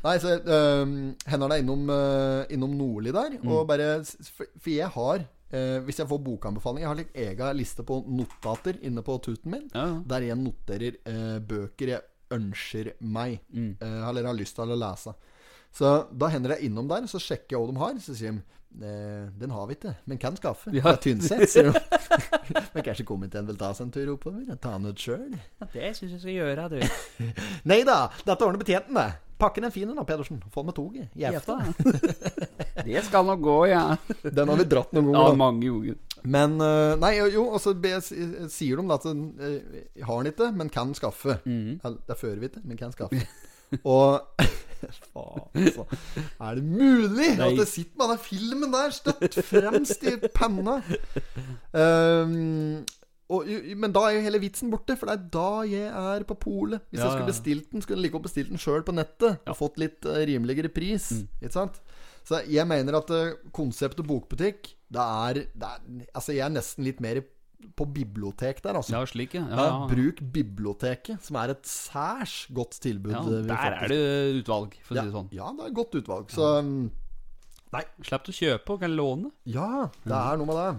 [0.00, 0.94] Nei, så øh,
[1.28, 3.34] hender det innom, øh, innom Nordli der.
[3.40, 3.50] Mm.
[3.52, 7.84] Og bare for jeg har uh, Hvis jeg får bokanbefaling Jeg har litt egen liste
[7.86, 9.66] på notater inne på tuten min.
[9.74, 9.88] Ja.
[10.06, 13.40] Der jeg noterer eh, bøker jeg ønsker meg.
[13.50, 13.74] Mm.
[13.80, 15.14] eh, eller har lyst til å lese.
[15.74, 18.00] Så da hender jeg innom der, så sjekker jeg hva de har.
[18.02, 20.70] Så sier de eh, den har vi ikke, men kan skaffe.
[20.72, 20.84] Ja.
[20.84, 21.72] Fra Tynset, sier
[22.74, 24.46] men kanskje komiteen vil ta seg en tur oppover?
[24.62, 25.34] Ta den ut sjøl?
[25.74, 26.78] Det syns jeg skal gjøre, du.
[27.70, 29.08] Nei da, dette ordner betjenten, det.
[29.40, 30.42] Pakken er fin, da, Pedersen.
[30.52, 31.08] Få den med toget.
[31.16, 31.56] Jefta.
[32.86, 33.82] Det skal nok gå, ja.
[34.22, 35.30] Den har vi dratt noen Ja, ganger.
[35.32, 35.98] Ja, mange ganger.
[36.22, 37.72] Men øh, Nei, jo, og så
[38.52, 41.38] sier de da at øh, har den ikke, men kan skaffe.
[41.48, 41.80] Mm.
[42.08, 43.20] Det fører vi ikke, men kan skaffe.
[43.84, 44.20] og
[45.14, 45.84] Faen, altså.
[46.40, 47.50] Er det mulig Nei.
[47.50, 50.80] at det sitter med den filmen der støtt fremst i panna?
[51.74, 52.80] Um,
[53.30, 53.46] og,
[53.78, 56.82] men da er jo hele vitsen borte, for det er da jeg er på polet.
[56.90, 59.38] Hvis Ja, jeg skulle bestilt den, skulle jeg like godt bestilt den sjøl på nettet.
[59.46, 61.12] Og fått litt uh, rimeligere pris.
[61.14, 61.28] Mm.
[61.44, 61.78] Ikke sant?
[62.26, 66.84] Så jeg mener at uh, konseptet bokbutikk det er, det er Altså, jeg er nesten
[66.86, 67.22] litt mer
[67.76, 68.94] på bibliotek der, altså.
[68.96, 69.44] Ja, slik, ja.
[69.48, 69.80] Ja, ja.
[69.90, 73.12] Bruk biblioteket, som er et særs godt tilbud.
[73.14, 74.00] ja eh, der er det
[74.40, 75.30] utvalg, for å ja, si det sånn.
[75.36, 76.32] Ja, det er et godt utvalg.
[76.34, 76.50] Så
[77.70, 77.84] Nei.
[78.02, 79.30] Slipp å kjøpe og kan låne.
[79.46, 80.70] ja, det er noe med det.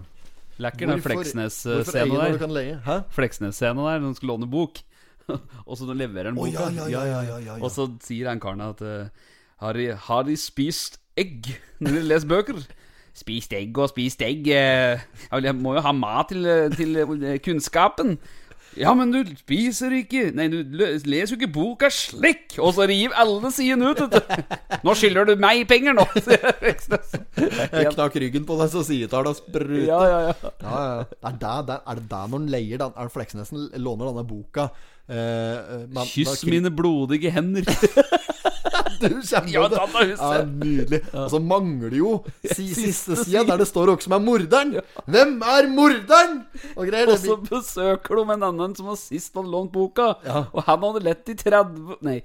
[0.61, 3.05] Lekker den Fleksnes-scenen der.
[3.15, 4.81] Fleksnes-scenen der, når du skal låne bok.
[5.69, 6.67] og så leverer han boka.
[6.75, 7.59] ja, ja, ja, ja, ja, ja.
[7.63, 9.07] Og så sier den karen at uh,
[9.63, 12.61] har, de, har de spist egg når de leser bøker?
[13.17, 15.01] Spist egg og spist egg eh,
[15.43, 16.47] Jeg må jo ha mat til,
[16.77, 18.17] til eh, kunnskapen.
[18.79, 22.55] Ja, men du spiser ikke Nei, du leser jo ikke boka slik!
[22.63, 24.55] Og så river alle sidene ut, vet du.
[24.87, 26.05] Nå skylder du meg penger, nå!
[27.75, 29.75] Jeg knakk ryggen på deg, så sidetallene spruter.
[29.89, 30.53] Ja, ja, ja.
[30.63, 31.03] Ja, ja.
[31.19, 34.25] Er, det, der, er det der når han leier den Er det Fleksnesen låner denne
[34.29, 34.69] boka?
[35.11, 37.67] Eh, eh, men- Kyss mine blodige hender.
[39.11, 39.79] Du kjenner Ja, det.
[40.15, 40.99] Ja, nydelig.
[41.13, 42.11] Og så mangler jo
[42.45, 44.75] si, siste sida, der det står hvem som er morderen.
[45.05, 46.37] Hvem er morderen?
[46.75, 47.11] Og greier.
[47.13, 50.13] Og så besøker de en annen som har sist han lånt boka.
[50.51, 52.19] Og han hadde lett i 30 Nei,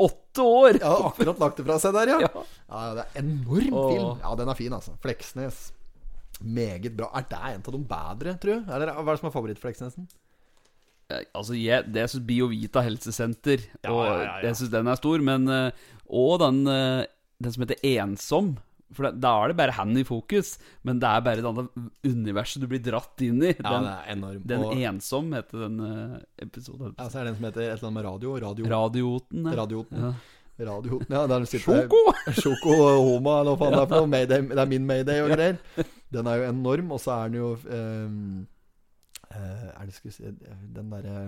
[0.00, 0.78] 8 år.
[0.80, 2.20] Ja, akkurat lagt det fra seg der, ja.
[2.26, 2.44] Ja.
[2.66, 4.12] Ja, det er enorm film.
[4.24, 4.94] Ja, den er fin, altså.
[5.04, 5.66] Fleksnes.
[6.40, 7.10] Meget bra.
[7.16, 8.72] Er det en av de bedre, tror du?
[8.76, 10.08] Eller hva er det som er favoritt-Fleksnesen?
[11.08, 14.38] Altså, jeg, det syns Biovita helsesenter Ja, Og ja, ja, ja.
[14.48, 15.22] jeg syns den er stor.
[15.22, 17.04] Men eh, Og den, eh,
[17.42, 18.56] den som heter Ensom.
[18.94, 20.56] For da, er det bare han i fokus.
[20.86, 21.66] Men det er bare det andre
[22.06, 23.52] universet du blir dratt inn i.
[23.58, 24.40] den, er enorm.
[24.46, 26.16] den og, Ensom heter den eh,
[26.46, 26.94] episoden.
[26.98, 28.34] ja, så er det den som heter et eller annet med radio.
[28.46, 29.46] Radio Radioten.
[29.46, 29.54] ja.
[29.62, 30.02] Radioten.
[30.08, 30.14] Ja.
[30.56, 31.26] Radioten, ja.
[31.28, 31.98] Der sitter Sjoko!
[32.40, 34.08] Sjoko Homa, eller hva faen det er for noe.
[34.08, 35.58] Mayday, det er min Mayday og greier.
[36.16, 38.14] Den er jo enorm, og så er den jo eh,
[39.34, 40.22] Er det skulle si
[40.74, 41.26] Den derre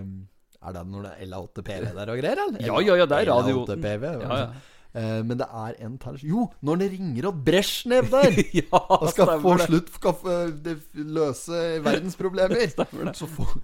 [0.59, 2.59] Er det når det er LA8PV der og greier, eller?
[2.65, 3.63] Ja, ja, ja, det er radio.
[3.65, 4.51] LA8PV, Ja, ja.
[4.89, 9.11] Uh, men det er en til Jo, når det ringer opp Brezjnev der ja, og
[9.13, 13.13] skal få slutt skal få, det, løse verdensproblemer.
[13.19, 13.59] Så får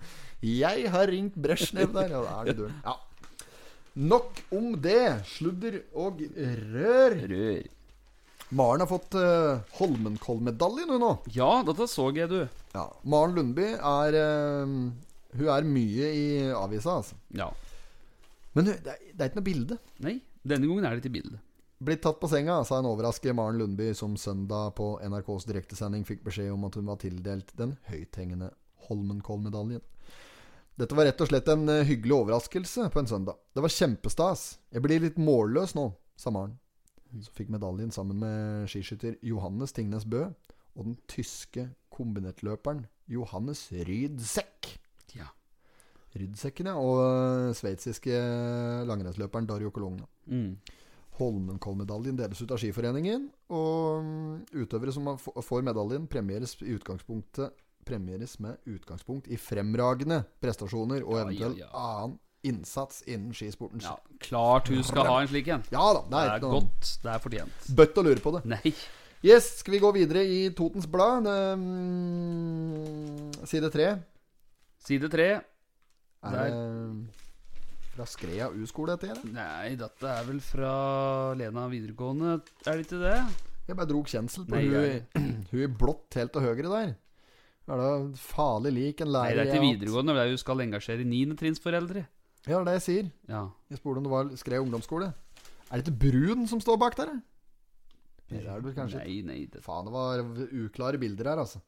[0.46, 2.14] Jeg har ringt Brezjnev der.
[2.14, 2.78] Ja, da er det døren.
[2.86, 2.94] Ja.
[3.96, 5.26] Nok om det.
[5.26, 7.18] Sludder og rør.
[7.32, 7.64] Rør.
[8.56, 11.12] Maren har fått uh, Holmenkollmedaljen, hun nå.
[11.36, 12.46] Ja, dette så jeg, du.
[12.76, 12.86] Ja.
[13.04, 14.76] Maren Lundby er uh,
[15.36, 17.18] Hun er mye i avisa, altså.
[17.36, 17.50] Ja.
[18.56, 19.80] Men det, er, det er ikke noe bilde.
[20.06, 20.16] Nei,
[20.48, 21.42] denne gangen er det ikke bilde.
[21.84, 26.24] Blitt tatt på senga, sa en overrasket Maren Lundby, som søndag på NRKs direktesending fikk
[26.24, 28.54] beskjed om at hun var tildelt den høythengende
[28.88, 29.84] Holmenkollmedaljen.
[30.80, 33.36] Dette var rett og slett en eh, hyggelig overraskelse på en søndag.
[33.56, 34.46] Det var kjempestas.
[34.72, 35.90] Jeg blir litt målløs nå,
[36.20, 36.56] sa Maren.
[37.24, 40.26] Så fikk medaljen sammen med skiskytter Johannes Tingnes Bø
[40.76, 44.74] og den tyske kombinertløperen Johannes Rydsekk.
[45.16, 45.30] Ja.
[46.16, 46.76] Rydsekken, ja.
[46.76, 48.18] Og øh, sveitsiske
[48.90, 50.08] langrennsløperen Dario Cologna.
[50.26, 50.58] Mm.
[51.16, 53.30] Holmenkollmedaljen deles ut av Skiforeningen.
[53.56, 54.34] Og mm,
[54.66, 61.30] utøvere som får medaljen, premieres, i utgangspunktet, premieres med utgangspunkt i fremragende prestasjoner og Ja,
[61.32, 61.72] ja, ja.
[61.72, 62.18] annen
[62.50, 63.82] innsats innen skisporten.
[63.84, 63.96] ja.
[64.26, 65.64] Klart hun skal ha en slik en.
[65.74, 66.92] Ja da, det Det er er ikke noe godt.
[67.04, 67.68] Det er fortjent.
[67.82, 68.44] bøtt å lure på det.
[68.54, 68.74] Nei.
[69.26, 71.24] Yes, skal vi gå videre i Totens Blad?
[71.26, 73.88] Det, mm, side tre.
[74.86, 75.28] Side tre.
[76.26, 77.16] Er det
[77.96, 79.14] fra Skrea U-skole, dette?
[79.14, 79.32] eller?
[79.34, 83.18] Nei, dette er vel fra Lena videregående, er det ikke det?
[83.70, 85.06] Jeg bare drog kjensel på hun,
[85.52, 86.92] hun i blått helt til høyre der.
[87.66, 91.08] Er det farlig lik en Nei, det er til videregående, det er hun skal engasjere
[91.08, 92.04] niendetrinnsforeldre.
[92.46, 93.12] Ja, det er det jeg sier.
[93.32, 93.44] Ja.
[93.72, 95.14] Jeg spurte om det var skrev ungdomsskole.
[95.72, 97.14] Er det ikke Brun som står bak der?
[97.16, 97.24] eller?
[98.30, 99.02] Er det vel kanskje.
[99.06, 99.40] Nei, nei.
[99.52, 100.22] Det, Faen, det var
[100.66, 101.62] uklare bilder her, altså.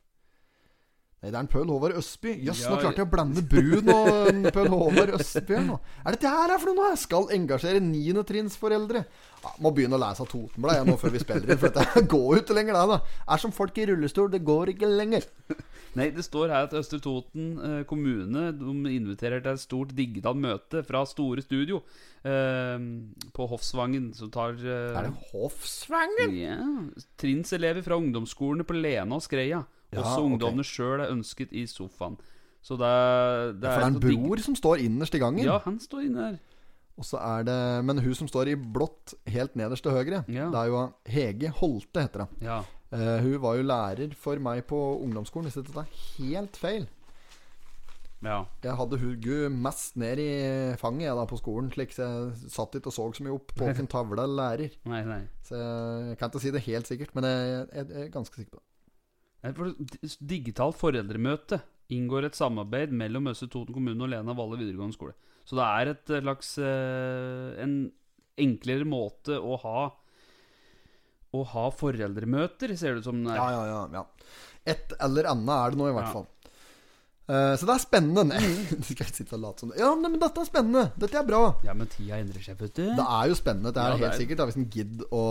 [1.18, 2.36] Nei, det er en Pøl Håvard Østby.
[2.46, 5.80] Jøss, Ja, nå klarte jeg å blande Brun og Pøl Håvard Østby her nå.
[6.06, 6.92] Er dette her er for noe?
[6.94, 9.02] Jeg Skal engasjere niendetrinnsforeldre.
[9.42, 12.28] Ja, må begynne å lese Totenbladet jeg nå før vi spiller inn, for dette går
[12.38, 13.00] jo ikke lenger, det.
[13.34, 15.26] Er som folk i rullestol, det går ikke lenger.
[15.96, 20.38] Nei, det står her at Østre Toten eh, kommune De inviterer til et stort digitalt
[20.38, 21.80] møte fra Store Studio
[22.28, 22.78] eh,
[23.34, 24.12] på Hofsvangen.
[24.18, 26.36] Som tar eh, Er det Hofsvangen?
[26.38, 26.58] Ja.
[27.18, 29.64] Trinnselever fra ungdomsskolene på Lena og Skreia.
[29.94, 32.18] Ja, Også ungdommene ungdommene sjøl er ønsket i sofaen.
[32.62, 32.92] Så det,
[33.62, 35.46] det For det er en bror som står innerst i gangen.
[35.46, 36.40] Ja, han står inne her.
[36.98, 40.50] Og så er det Men hun som står i blått helt nederst til høyre, Ja.
[40.52, 42.42] det er jo Hege Holte, heter hun.
[42.44, 42.64] Ja.
[42.96, 46.88] Eh, hun var jo lærer for meg på ungdomsskolen, hvis dette er helt feil.
[48.24, 48.46] ja.
[48.64, 50.30] Jeg hadde Hugu mest ned i
[50.80, 53.52] fanget jeg da på skolen, slik så jeg satt ikke og så så mye opp
[53.54, 54.78] på hvilken tavle eller lærer.
[54.88, 55.22] Nei, nei.
[55.44, 58.56] Så jeg kan ikke si det helt sikkert, men jeg, jeg, jeg er ganske sikker
[58.56, 58.66] på det.
[60.28, 61.62] Digitalt foreldremøte
[61.94, 65.14] inngår et samarbeid mellom Østre Toten kommune og Lena Valle videregående skole.
[65.48, 67.78] Så det er et eh, slags eh, En
[68.38, 69.78] enklere måte å ha
[71.36, 73.20] Å ha foreldremøter, ser det ut som.
[73.28, 74.06] Ja, ja, ja, ja.
[74.68, 76.28] Et eller annet er det nå, i hvert fall.
[77.28, 78.38] Uh, så det er spennende.
[78.80, 79.82] Du skal ikke sitte og late som det.
[79.82, 80.86] Ja, men dette er spennende.
[80.96, 81.42] Dette er bra.
[81.68, 82.86] Ja, men tida endrer seg, vet du.
[82.96, 83.74] Det er jo spennende.
[83.76, 85.24] Det er Ja, det helt er- sikkert da, hvis en gidder å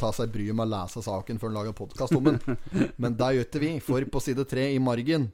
[0.00, 2.40] ta seg bryet med å lese saken før en lager podkast om den.
[3.02, 3.72] Men det gjør ikke vi.
[3.84, 5.28] For på side tre i margen,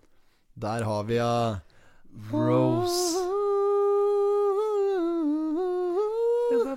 [0.59, 1.63] der har vi uh,
[2.35, 3.31] Rose.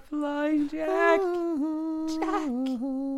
[0.09, 1.21] Flying Jack.
[2.21, 3.14] Jack,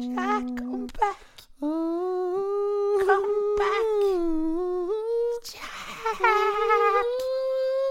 [0.00, 1.18] come back.
[1.60, 3.88] Come back.
[5.44, 6.20] Jack.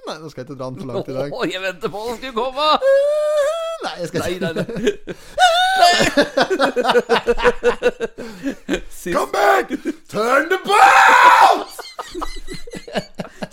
[0.08, 1.32] Nei, nå skal jeg ikke dra den for langt i dag.
[1.32, 2.68] Å, jeg venter på at den skulle komme!
[3.84, 4.64] Nei, jeg skal Nei, ikke nei,
[9.12, 9.70] Come back!
[10.08, 11.68] Turn the boat!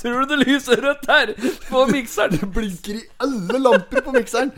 [0.00, 1.26] Tror du det lyser rødt her
[1.68, 2.30] på mikseren?
[2.32, 4.50] Det blinker i alle lamper på mikseren.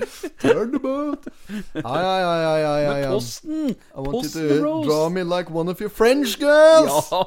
[0.42, 1.26] Turn the boat.
[1.74, 3.02] Ai, ai, ai, ai, ai, ai.
[3.10, 3.70] Posten!
[3.70, 4.86] I want Posten you to Rose.
[4.86, 7.10] draw me like one of your French girls.
[7.10, 7.24] Ja.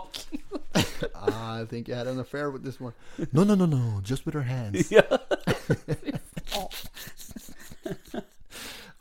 [1.60, 2.93] I think you had an affair with this one.
[3.34, 4.00] No, no, no, no.
[4.04, 4.91] Just with her hands.
[4.91, 5.02] ja.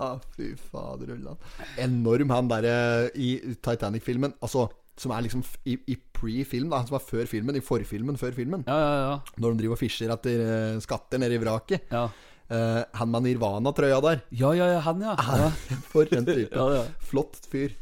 [0.05, 1.51] Ah, fy fader Ulland.
[1.81, 2.75] Enorm han derre
[3.17, 4.35] i Titanic-filmen.
[4.45, 4.67] Altså,
[5.01, 6.83] som er liksom i, i pre-film, da.
[6.83, 7.57] Han som er før filmen.
[7.59, 8.62] I forfilmen før filmen.
[8.69, 9.17] Ja, ja, ja.
[9.43, 11.90] Når de driver og fischer etter uh, skatter nede i vraket.
[11.95, 12.09] Ja,
[12.45, 14.19] Uh, han med Nirvana-trøya der.
[14.37, 15.14] ja, ja, ja han, ja.
[15.40, 15.47] ja.
[15.88, 16.51] For en type.
[16.53, 16.83] Ja, ja.
[17.01, 17.73] Flott fyr.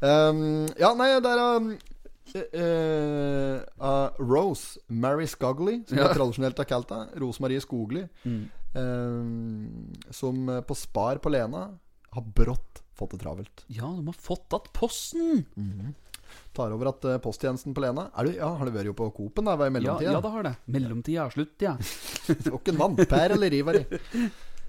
[0.00, 1.66] Um, ja, nei, det er um,
[2.32, 6.06] eh, eh, uh, Rose Mary Scogley, som Ja.
[6.08, 7.20] jeg tradisjonelt har kalt henne.
[7.20, 8.06] Rosemarie Skogli.
[8.24, 8.46] Mm.
[8.78, 11.66] Um, som eh, på Spar på Lena
[12.14, 13.64] har brått fått det travelt.
[13.70, 15.44] Ja, de har fått att posten!
[16.52, 19.06] Tar over at eh, posttjenesten på Lena er du, ja, Har du vært jo på
[19.16, 20.12] Coop-en der i Ja, mellomtida?
[20.12, 20.54] ja, det har det.
[20.66, 21.76] Mellomtida er slutt, ja.
[22.56, 23.84] Og en vannpær eller rivari.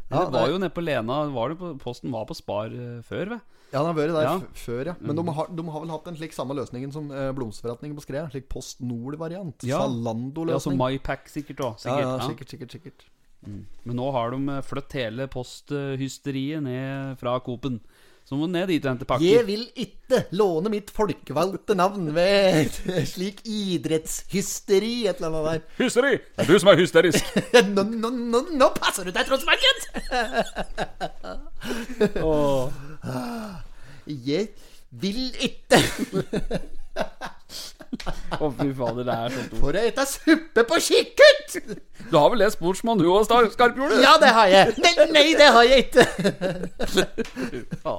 [0.10, 3.36] Ja, det var jo nede på Lena var på, Posten var på Spar eh, før,
[3.36, 3.44] ved.
[3.70, 4.32] Ja, den har vært der Ja.
[4.58, 4.96] før, ja.
[5.06, 8.02] Men de, har, de har vel hatt den slik samme løsningen som eh, blomsterforretningen på
[8.08, 8.32] Skred.
[8.34, 9.62] Slik Post Nord-variant.
[9.70, 9.84] Ja.
[9.86, 11.86] Ja, så MyPack sikkert òg.
[11.86, 13.06] ja, ja, sikkert, sikkert, sikkert,
[13.40, 13.66] sikkert.
[13.88, 17.80] Men nå har de eh, flytt hele posthysteriet ned fra Coop-en.
[18.30, 19.26] Så må du ned dit og hente pakker.
[19.26, 22.70] Jeg vil ikke låne mitt folkevalgte navn ved
[23.10, 25.64] slik idrettshysteri, et eller annet der.
[25.80, 26.12] Hysteri!
[26.36, 27.32] Det er du som er hysterisk.
[27.74, 29.82] Nå, nå, nå, nå passer du deg, Tronsmarken!
[34.06, 34.48] Jeg
[35.02, 35.82] vil ikke
[38.38, 39.62] Å, fy fader, det er sånt ord.
[39.64, 41.56] for å ete suppe på kikkert!
[42.10, 43.96] Du har vel lest Sportsmann, du òg, Skarpjord?
[44.04, 44.76] Ja, det har jeg.
[44.84, 46.06] Nei, nei det har jeg ikke.
[47.90, 47.96] Å,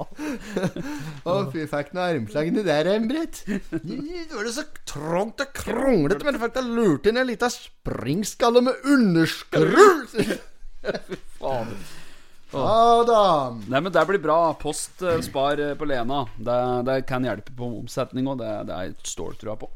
[1.27, 3.43] Å, fy, fikk noe armslag inni der, Embret.
[3.47, 4.01] Nå
[4.37, 8.87] var det så trangt og kronglete, men fikk da lurt inn en liten springskalle med
[8.95, 10.07] underskrull.
[10.15, 10.39] fy
[11.41, 11.99] Fader.
[12.53, 13.23] Ja da.
[13.71, 14.39] Nei, men det blir bra.
[14.59, 16.25] Post eh, spar eh, på Lena.
[16.37, 16.57] Det,
[16.89, 18.41] det kan hjelpe på omsetning òg.
[18.43, 19.71] Det, det er ståltrua på.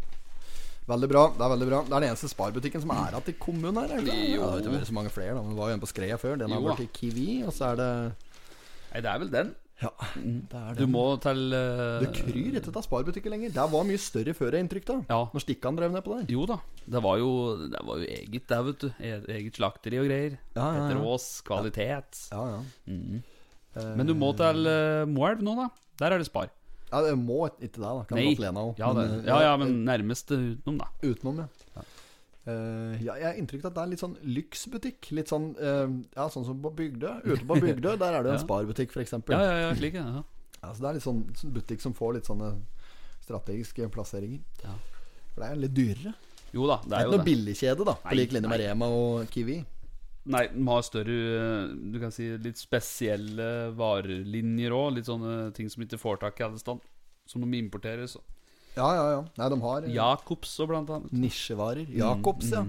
[0.84, 1.24] Veldig bra.
[1.32, 3.94] Det er veldig bra Det er den eneste sparbutikken som er igjen i kommunen her.
[3.98, 4.24] Eller?
[4.34, 4.50] Jo.
[4.60, 5.36] Det er så mange flere.
[5.36, 5.42] Da.
[5.42, 6.36] Men Det var jo en på Skreia før.
[6.42, 6.88] Den har da.
[6.98, 7.28] Kiwi.
[7.46, 7.90] Og så er det
[8.94, 9.54] Nei, det er vel den.
[9.84, 13.52] Ja, det er Du må til uh, Det kryr ikke av sparbutikker lenger.
[13.54, 14.96] Det var mye større før, jeg inntrykk da.
[15.10, 15.20] Ja.
[15.34, 16.26] Når Stikkan drev ned på der.
[16.32, 16.58] Jo da.
[16.84, 17.30] Det var jo,
[17.70, 18.88] det var jo eget der, vet du.
[18.98, 20.36] E- Eget slakteri og greier.
[20.56, 20.84] Ja, ja, ja.
[20.88, 21.28] Etter Ås.
[21.46, 22.24] Kvalitet.
[22.32, 22.60] Ja, ja.
[23.98, 25.68] Men du må til uh, Moelv nå, da.
[26.00, 26.48] Der er det Spar.
[26.90, 27.92] ja det må ikke det, da.
[28.08, 28.26] Kan Nei.
[28.32, 28.74] godt Lena òg.
[28.78, 30.88] Det, eh, ja, ja, men nærmest utenom, da.
[31.02, 31.46] Utenom, ja.
[32.46, 35.10] Eh, ja, jeg har inntrykk av at det er litt sånn lyksbutikk.
[35.16, 37.14] Litt sånn uh, Ja, sånn som på Bygdø.
[37.24, 38.42] Ute på Bygdø, der er det en Ja.
[38.44, 39.14] sparbutikk, f.eks.
[39.32, 40.22] Ja, ja, ja, slik, ja.
[40.60, 42.50] Ja, så det er litt sånn, sånn butikk som får litt sånne
[43.24, 44.40] strategiske plasseringer.
[44.64, 44.74] Ja.
[45.34, 46.12] For det er litt dyrere.
[46.54, 47.30] Jo da, det Det er er jo ikke noe det.
[47.32, 47.94] billigkjede, da.
[48.04, 48.60] På lik linje med.
[48.60, 49.56] Rema og Kiwi.
[50.26, 51.16] Nei, den har større
[51.92, 54.94] Du kan si litt spesielle varelinjer òg.
[54.96, 56.80] Litt sånne ting som ikke får tak i alle stand.
[57.28, 58.06] Som de importerer.
[58.08, 58.20] Så.
[58.74, 59.20] Ja, ja, ja.
[59.38, 61.12] Nei, de har eh, Jacobs og blant annet.
[61.14, 61.86] nisjevarer.
[61.94, 62.64] Jacobs, ja.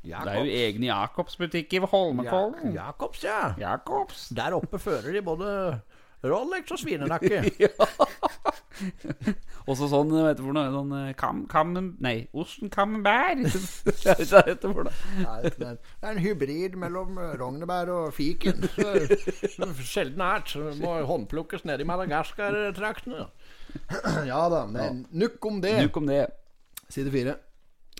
[0.00, 2.72] Det er jo egne Jacobs-butikk i Holmenkollen.
[2.72, 3.52] Jacobs, ja.
[3.60, 4.30] Jacobs.
[4.32, 5.50] Der oppe fører de både
[6.24, 7.44] Rolex og svinenakke.
[9.70, 13.52] Også sånn, vet du hvor noe Sånn eh, kam, kam, Nei, osten camembert.
[14.04, 14.92] Det det.
[15.20, 15.76] Er er
[16.10, 18.64] en hybrid mellom eh, rognebær og fiken.
[19.92, 20.54] Sjelden ært.
[20.80, 23.28] Må håndplukkes nede i Madagaskar-traktene.
[24.30, 24.64] Ja da.
[24.70, 25.76] Men nok om det.
[25.84, 26.24] Nuk om det.
[26.90, 27.36] Side fire.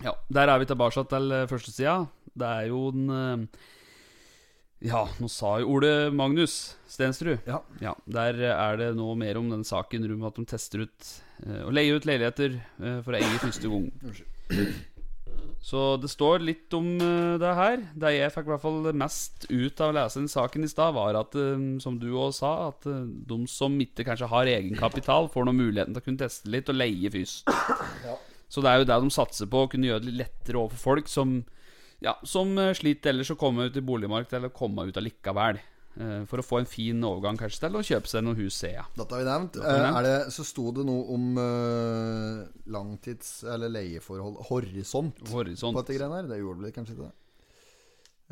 [0.03, 1.99] Ja, Der er vi tilbake til eh, førstesida.
[2.41, 3.61] Det er jo den eh,
[4.89, 7.43] Ja, nå sa jo Ole Magnus Stensrud.
[7.47, 7.61] Ja.
[7.83, 11.11] Ja, Der er det nå mer om den saken rundt at de tester ut
[11.45, 13.91] Å og leier ut leiligheter eh, for å eie første gang.
[15.61, 17.83] Så det står litt om eh, det her.
[17.93, 20.95] Det jeg fikk i hvert fall mest ut av å lese den saken i stad,
[20.97, 25.29] var at, eh, som du òg sa, at eh, de som ikke kanskje har egenkapital,
[25.33, 27.53] får nå muligheten til å kunne teste litt og leie først.
[28.51, 30.97] Så det er jo det de satser på, å kunne gjøre det litt lettere overfor
[30.97, 31.37] folk som,
[32.03, 35.61] ja, som sliter ellers å komme ut i boligmarkedet, eller komme ut allikevel.
[35.99, 38.77] Eh, For å få en fin overgang kanskje til å kjøpe seg noe hus, ser
[38.77, 38.87] jeg.
[38.99, 39.57] Dette har vi nevnt.
[39.59, 39.99] Eh, nevnt.
[39.99, 45.75] Er det, så sto det noe om uh, langtids- eller leieforhold Horisont Horisont.
[45.75, 46.29] på dette greiene her.
[46.31, 47.17] Det gjorde vel kanskje ikke det.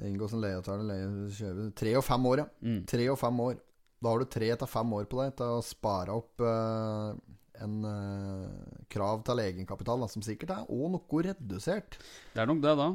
[0.08, 2.46] Inngås en leieavtale, leie, Tre og fem år, ja.
[2.62, 2.84] Mm.
[2.86, 3.58] Tre og fem år.
[3.98, 7.10] Da har du tre til fem år på deg til å spare opp uh,
[7.58, 11.98] en uh, krav til egenkapital, da, som sikkert er og noe redusert.
[12.30, 12.88] Det er nok det, da.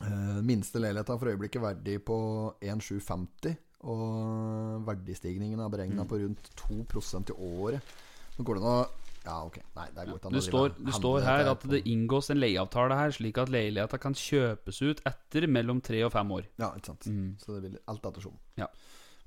[0.00, 2.16] Uh, minste leilighet er for øyeblikket verdig på
[2.64, 6.08] 1750, og verdistigningen er beregna Mm.
[6.10, 7.80] på rundt 2% i året.
[8.38, 8.76] Nå går det nå
[9.26, 9.56] Ja, ok.
[9.74, 12.94] Nei, det går ikke an å står, Du står her at det inngås en leieavtale
[12.94, 16.44] her, slik at leiligheta kan kjøpes ut etter mellom tre og fem år.
[16.60, 17.08] Ja, ikke sant.
[17.10, 17.32] Mm.
[17.42, 18.36] Så det vil alt ettersom.
[18.56, 18.68] Ja.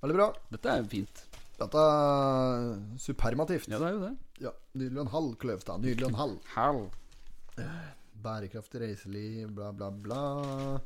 [0.01, 0.29] Veldig bra.
[0.55, 1.25] Dette er fint.
[1.59, 3.67] Dette er supermativt.
[3.67, 4.13] Ja, det er jo det.
[4.39, 5.81] Ja, Nydelig og en halv, Kløvstad.
[5.83, 6.39] Nydelig og en halv.
[6.55, 6.89] halv.
[8.23, 10.79] Bærekraftig reiseliv, bla, bla, bla.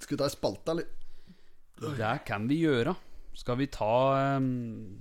[0.00, 0.86] Skal vi ta ei spalte, eller?
[1.80, 2.94] Det kan vi gjøre.
[3.38, 4.98] Skal vi ta um,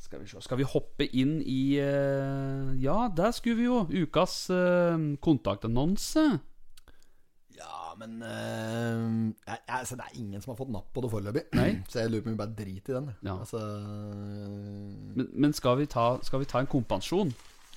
[0.00, 3.82] Skal vi se Skal vi hoppe inn i uh, Ja, der skulle vi jo.
[3.90, 6.24] Ukas uh, kontaktannonse.
[7.52, 9.02] Ja, men eh,
[9.46, 11.44] jeg, jeg, altså, Det er ingen som har fått napp på det foreløpig.
[11.92, 13.10] Så jeg lurer på om vi bare driter i den.
[13.20, 13.36] Ja.
[13.36, 13.60] Altså
[15.12, 17.34] Men, men skal, vi ta, skal vi ta en kompensasjon?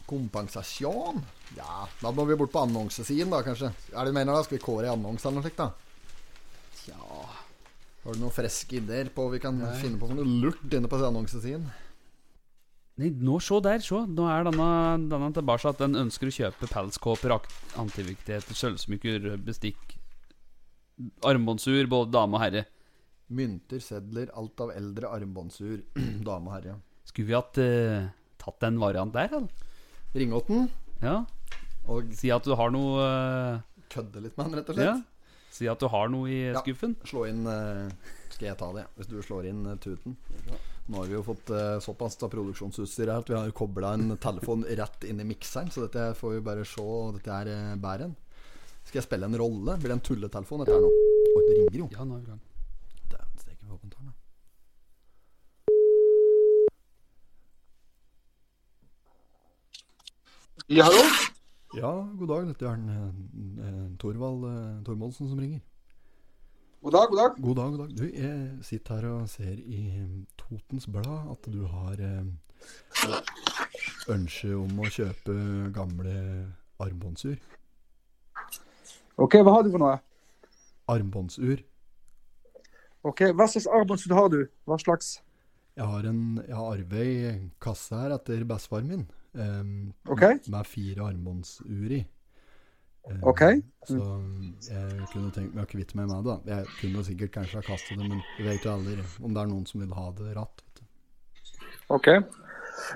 [0.07, 1.19] Kompensasjon?
[1.57, 3.73] Ja, da må vi bort på annonsesiden, da, kanskje.
[3.91, 4.45] Er det du mener da?
[4.47, 5.73] Skal vi kåre i annonse eller noe slikt, da?
[6.85, 7.34] Ja
[8.05, 10.99] Har du noen friske ideer på vi kan finne på for noe lurt inne på
[11.01, 11.65] annonsesiden?
[13.01, 13.97] Nei, nå se der, se.
[14.07, 14.67] Nå er denne,
[15.11, 17.33] denne tilbake at den ønsker å kjøpe pelskåper,
[17.81, 19.97] antiviktigheter, sølvsmykker, bestikk,
[21.27, 22.63] armbåndsur, både dame og herre.
[23.35, 25.81] Mynter, sedler, alt av eldre armbåndsur.
[26.27, 26.77] Dame og herre.
[27.09, 28.05] Skulle vi hatt eh,
[28.41, 29.73] tatt en variant der, eller?
[30.15, 30.69] Ringåten.
[31.01, 31.23] Ja.
[31.89, 34.93] Og Si at du har noe eh, kødde litt med han, rett og slett.
[34.93, 35.14] Ja.
[35.55, 36.59] Si at du har noe i Ja.
[36.59, 36.95] skuffen.
[37.07, 37.91] Slå inn eh,
[38.33, 40.17] Skal jeg ta det, hvis du slår inn eh, tuten?
[40.91, 44.17] Nå har vi jo fått eh, såpass av produksjonsutstyr her at vi har kobla en
[44.21, 46.83] telefon rett inn i mikseren, så dette får vi bare se.
[46.83, 48.11] og Dette er uh, bæren.
[48.85, 49.77] Skal jeg spille en rolle?
[49.79, 50.91] Blir det en tulletelefon dette her nå?
[50.91, 51.87] Oi, det ringer jo.
[51.95, 52.43] Ja, nå er vi i gang.
[53.15, 54.13] Dæven steike, vi åpner den.
[60.67, 61.03] Ja, hallo?
[61.75, 62.45] Ja, god dag.
[62.47, 63.15] Dette er en,
[63.59, 65.59] en Torvald eh, Tormodsen som ringer.
[66.85, 67.41] God dag, god dag.
[67.43, 67.97] God dag, god dag.
[67.97, 69.81] Du, jeg sitter her og ser i
[70.39, 72.23] Totens Blad at du har eh,
[74.15, 75.35] ønske om å kjøpe
[75.75, 76.15] gamle
[76.79, 77.35] armbåndsur.
[79.19, 79.99] Ok, hva har du for noe?
[80.95, 81.59] Armbåndsur.
[83.03, 84.41] Ok, hva slags armbåndsur har du?
[84.63, 85.17] Hva slags?
[85.75, 89.07] Jeg har en Jeg har arvet ei kasse her etter bestefaren min.
[89.35, 89.71] Em,
[90.09, 90.39] okay.
[90.51, 92.01] Med fire armbåndsur i.
[93.05, 93.41] Um, Ok.
[93.85, 93.97] Så
[94.65, 96.35] jeg kunne tenkt meg å kvitte meg med det.
[96.45, 96.55] da.
[96.55, 99.51] Jeg kunne sikkert kanskje ha kastet det, men jeg vet jo aldri om det er
[99.51, 100.63] noen som vil ha det ratt.
[100.65, 100.85] Vet du.
[101.93, 102.07] Ok.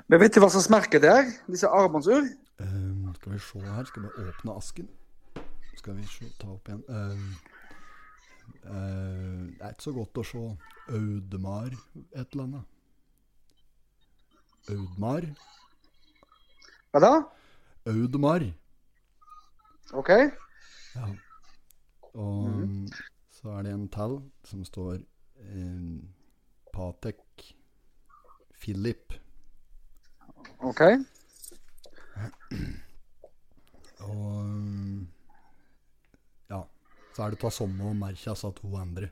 [0.09, 1.29] Men vet du hva slags merke det er?
[1.47, 2.25] Disse armbåndsur?
[2.59, 3.85] Um, skal vi se her.
[3.91, 4.89] Skal vi åpne asken?
[5.77, 6.81] Skal vi se, ta opp igjen.
[6.89, 7.29] um,
[8.65, 10.41] uh, det er ikke så godt å se
[10.89, 11.69] Audemar
[12.17, 12.65] et eller annet.
[14.73, 15.29] Audmar?
[16.89, 17.13] Hva da?
[17.85, 18.43] Audemar.
[19.93, 20.09] OK.
[20.09, 21.09] Ja.
[22.17, 22.87] Og mm.
[23.29, 24.15] så er det en tall
[24.49, 25.83] som står eh,
[26.73, 27.45] Patek
[28.57, 29.13] Philip.
[30.65, 30.81] OK.
[34.09, 35.05] Og
[36.49, 36.63] Ja.
[37.13, 39.11] Så er det av samme merka, sa to andre.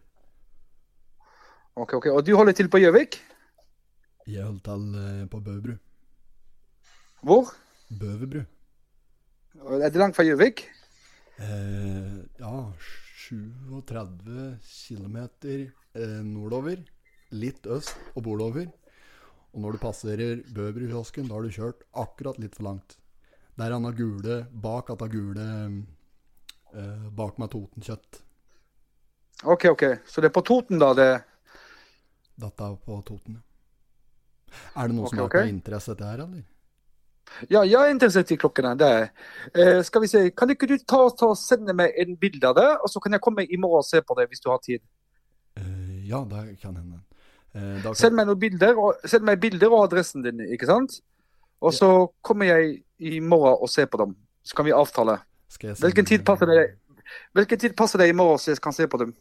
[1.75, 2.09] OK, OK.
[2.09, 3.21] Og du holder til på Gjøvik?
[4.25, 5.77] Jeg holder til eh, på Bøbru.
[7.21, 7.53] Hvor?
[7.89, 8.43] Bøverbru.
[9.57, 10.65] Er det langt fra Gjøvik?
[11.39, 12.53] Eh, ja,
[13.27, 15.17] 37 km
[15.47, 16.83] eh, nordover.
[17.31, 18.69] Litt øst og bordover.
[19.53, 22.97] Og når du passerer Bøverudkiosken, da har du kjørt akkurat litt for langt.
[23.57, 25.47] Der er har gule bak at han gule
[26.73, 28.21] eh, bak med Totenkjøtt.
[29.43, 29.83] Ok, ok.
[30.05, 30.93] Så det er på Toten, da?
[30.93, 31.09] det...
[32.37, 33.39] Dette er på Toten.
[33.39, 33.43] ja.
[34.77, 35.35] Er det noe som Ok, er ok.
[35.41, 36.45] av interesse til her, eller?
[37.49, 38.71] Ja, jeg er interessert i klokkene.
[38.79, 39.09] Det er.
[39.53, 42.67] Eh, skal vi se, Kan ikke du ta, ta sende meg en bilde av det,
[42.81, 44.81] og så kan jeg komme i morgen og se på det hvis du har tid?
[45.59, 47.01] Uh, ja, det kan hende.
[47.55, 50.99] Uh, kan- Send meg bilder og, send meg bilder og adressen din, ikke sant?
[51.61, 54.15] Og så kommer jeg i morgen og ser på dem.
[54.45, 55.17] Så kan vi avtale.
[55.57, 56.67] Hvilken tid passer det?
[57.33, 59.13] Hvilken tid passer det i morgen så jeg kan se på dem?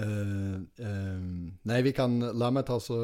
[0.00, 1.20] Eh, eh,
[1.68, 2.96] nei, vi kan La meg ta så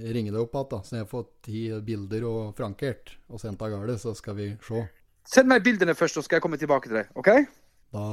[0.00, 0.80] ringe deg opp igjen, da.
[0.84, 4.50] Så når jeg fått ti bilder og frankert og sendt av gårde, så skal vi
[4.64, 4.86] se.
[5.28, 7.12] Send meg bildene først, så skal jeg komme tilbake til deg.
[7.18, 7.28] OK?
[7.92, 8.04] Da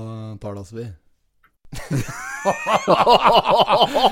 [0.43, 0.85] tales vi.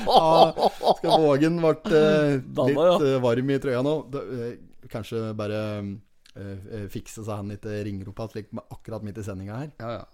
[0.04, 0.54] ja,
[0.98, 2.96] skal vågen ble uh, litt ja.
[2.98, 3.94] eh, varm i trøya nå.
[4.12, 4.56] Da, eh,
[4.92, 9.62] kanskje bare eh, eh, fikse så han ikke ringer opp igjen akkurat midt i sendinga
[9.62, 9.72] her.
[9.80, 10.06] Ja, ja.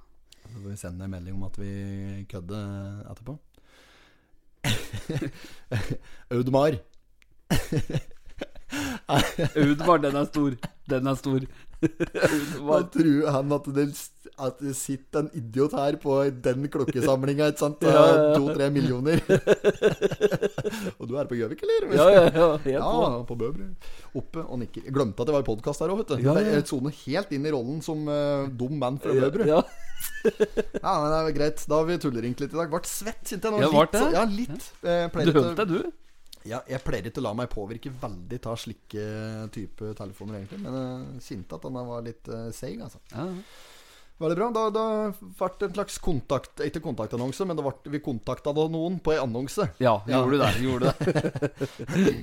[0.50, 1.72] Så får vi sende en melding om at vi
[2.30, 3.38] kødder etterpå.
[6.32, 6.78] Audemar.
[9.08, 10.52] Audmar, den er stor.
[10.90, 11.40] Den er stor.
[12.66, 13.86] Hva tror han at det,
[14.40, 17.80] at det sitter en idiot her på den klokkesamlinga, ikke sant?
[18.38, 19.22] To-tre millioner.
[21.00, 21.88] og du er på Gjøvik, eller?
[21.96, 22.50] Ja, ja, ja.
[22.74, 22.90] Ja,
[23.28, 23.38] på.
[23.40, 23.70] Bøbru.
[24.20, 24.84] Oppe og nikker.
[24.90, 26.26] Jeg glemte at det var podkast her òg, vet du.
[26.28, 26.58] Ja, ja.
[26.60, 29.46] Jeg soner helt inn i rollen som uh, dum mann fra Bøbru.
[29.48, 29.62] Ja.
[30.26, 31.64] Ja, men det er greit.
[31.70, 32.70] Da har vi tulleringt litt i dag.
[32.72, 33.64] Ble svett, kjente jeg nå.
[33.64, 34.04] Ja, litt, vart det?
[34.04, 34.70] så- Ja, litt.
[34.84, 36.09] Eh, Du hørte det, du?
[36.50, 39.04] Ja, jeg pleier ikke å la meg påvirke veldig av slike
[39.56, 40.62] type telefoner, egentlig.
[40.64, 43.02] Men jeg kjente at han var litt uh, seig, altså.
[43.14, 43.28] Ja.
[44.20, 44.48] Veldig bra.
[44.52, 44.86] Da, da
[45.16, 49.22] ble det en slags kontakt Ikke kontaktannonse, men det ble, vi kontakta noen på ei
[49.22, 49.70] annonse.
[49.80, 50.20] Ja, Ja.
[50.20, 50.52] gjorde du det.
[50.66, 50.96] Gjorde det.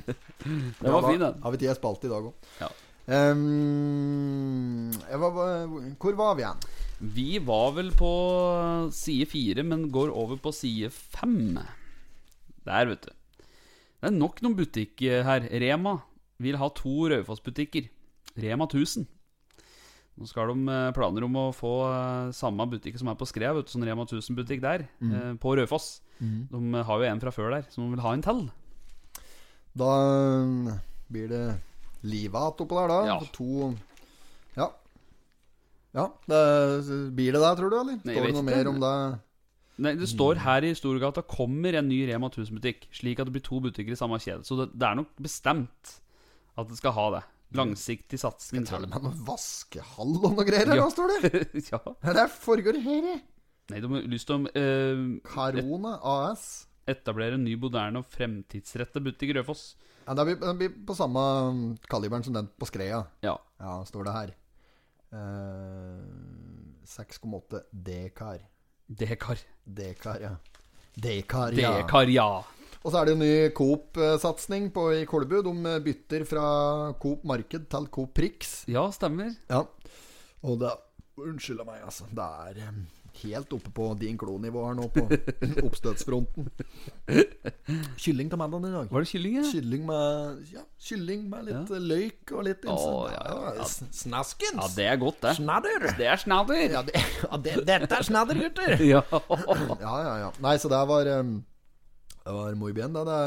[0.82, 1.40] det var fin, den.
[1.42, 2.50] Har vi tid til spalte i dag òg.
[2.60, 2.68] Ja.
[6.02, 6.60] hvor var vi igjen?
[7.16, 8.12] Vi var vel på
[8.92, 11.56] side fire, men går over på side fem.
[12.66, 13.15] Der, vet du.
[14.06, 15.48] Det er nok noen butikker her.
[15.58, 15.96] Rema
[16.38, 17.88] vil ha to Raufoss-butikker.
[18.38, 19.02] Rema 1000.
[20.14, 23.58] Nå skal de eh, planer om å få eh, samme butikk som er på Skrev,
[23.66, 25.40] sånn Rema 1000-butikk der, mm.
[25.42, 25.88] på Raufoss.
[26.20, 28.44] De eh, har jo en fra før der, så de vil ha en til.
[29.74, 29.90] Da
[31.10, 31.44] blir det
[32.06, 33.02] livet igjen oppå der, da.
[33.10, 33.20] Ja.
[33.34, 33.72] To
[34.54, 34.70] Ja.
[35.98, 36.40] Ja, det,
[37.18, 37.98] Blir det det, tror du, eller?
[38.06, 38.96] Står det noe mer om det?
[39.78, 43.44] Nei, Det står her i Storgata kommer en ny Rema 1000-butikk, slik at det blir
[43.44, 44.44] to butikker i samme kjede.
[44.48, 45.96] Så det, det er nok bestemt
[46.56, 47.22] at det skal ha det.
[47.56, 48.64] Langsiktig satsing.
[48.64, 48.94] Skal tar det jeg.
[48.96, 50.86] med noen vaskehall og noe greier her, Ja.
[50.86, 51.42] da, står det?
[51.72, 51.80] ja.
[52.16, 53.10] Det foregår her?
[53.12, 53.18] i?
[53.70, 56.46] Nei, de har lyst til å eh, Carona AS.
[56.88, 59.66] etablere en ny, moderne og fremtidsrettet butikk i Rødfoss.
[60.06, 63.04] Ja, det blir, det blir på samme um, kaliberen som den på Skreia.
[63.26, 63.36] Ja.
[63.60, 64.34] Ja, står det her.
[65.12, 68.40] Eh, 6,8 dekar.
[68.86, 69.40] Dekar.
[69.64, 70.36] Dekar, ja.
[70.94, 71.72] Dekar, ja.
[71.80, 72.28] Dekar, ja.
[72.86, 75.40] Og så er det en ny Coop-satsing i Kolbu.
[75.42, 76.46] De bytter fra
[77.02, 78.60] Coop Marked til Coop Prix.
[78.70, 79.34] Ja, stemmer.
[79.50, 79.64] Ja.
[80.46, 80.70] Og det
[81.16, 82.04] Unnskyld meg, altså.
[82.12, 82.80] Det er eh,
[83.22, 85.04] helt oppe på din klo-nivå her nå, på
[85.66, 86.48] oppstøtsfronten.
[88.02, 88.90] Kylling til mandagen i dag.
[88.92, 89.44] Var det kylling, ja?
[89.50, 91.80] Kylling med Ja, kylling med litt Ja.
[91.92, 92.76] løk og litt Å,
[93.12, 93.22] ja,
[93.58, 93.66] ja.
[93.68, 94.56] Snaskens!
[94.60, 95.34] Ja, det er godt, det.
[95.38, 95.86] Snadder!
[95.98, 96.64] Det er snadder.
[96.76, 97.02] Ja, det,
[97.44, 98.76] det, dette er snadder, gutter!
[98.94, 99.02] Ja.
[99.86, 100.30] Ja, ja, ja.
[100.42, 101.36] Nei, så det var um,
[102.24, 103.04] Det var muy bien, da.
[103.06, 103.20] Det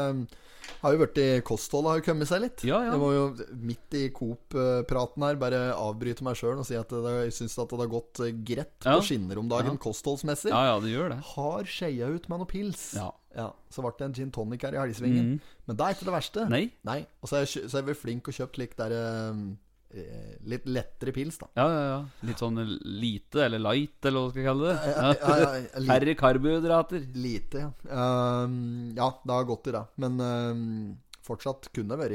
[0.82, 2.64] har jo vært i kostholdet har jo kommet seg litt.
[2.68, 2.92] Ja, ja.
[2.94, 3.24] Jeg må jo
[3.70, 7.72] midt i Coop-praten her bare avbryte meg sjøl og si at det, jeg syns at
[7.74, 8.96] det har gått eh, greit Ja.
[8.98, 10.50] på skinner om dagen kostholdsmessig.
[10.52, 11.20] ja, ja, det gjør det.
[11.34, 12.94] Har skeia ut med noe pils.
[12.98, 13.10] Ja.
[13.30, 15.36] Ja, Så ble det en gin tonic her i helgesvingen.
[15.68, 16.48] Men det er ikke det verste.
[16.50, 16.64] Nei.
[16.82, 17.04] Nei.
[17.22, 18.90] Og så er jeg, så er vi flink og kjøpt litt der
[19.30, 19.44] um,
[20.46, 21.48] Litt lettere pils, da.
[21.58, 21.98] Ja, ja, ja.
[22.28, 22.60] Litt sånn
[23.02, 24.92] lite, eller light, eller hva skal jeg kalle det.
[24.94, 27.06] Ja, ja, ja, Færre karbohydrater.
[27.18, 27.70] Lite, ja.
[27.90, 29.82] Um, ja, det har gått i det.
[30.04, 30.62] Men um,
[31.26, 32.14] fortsatt kunne vært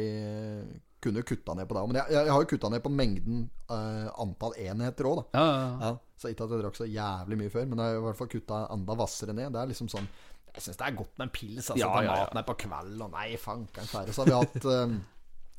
[1.06, 1.84] Kunne kutta ned på det.
[1.92, 5.26] Men jeg, jeg har jo kutta ned på mengden uh, antall enheter òg, da.
[5.36, 5.90] Ja, ja, ja.
[5.92, 8.22] Ja, så ikke at jeg drakk så jævlig mye før, men jeg har i hvert
[8.24, 9.52] fall kutta enda hvassere ned.
[9.54, 10.08] Det er liksom sånn
[10.56, 11.68] Jeg syns det er godt med en pils.
[11.68, 14.16] Altså, Ja, maten er på kveld, og nei, fanken fære.
[14.16, 14.96] Så har vi hatt um,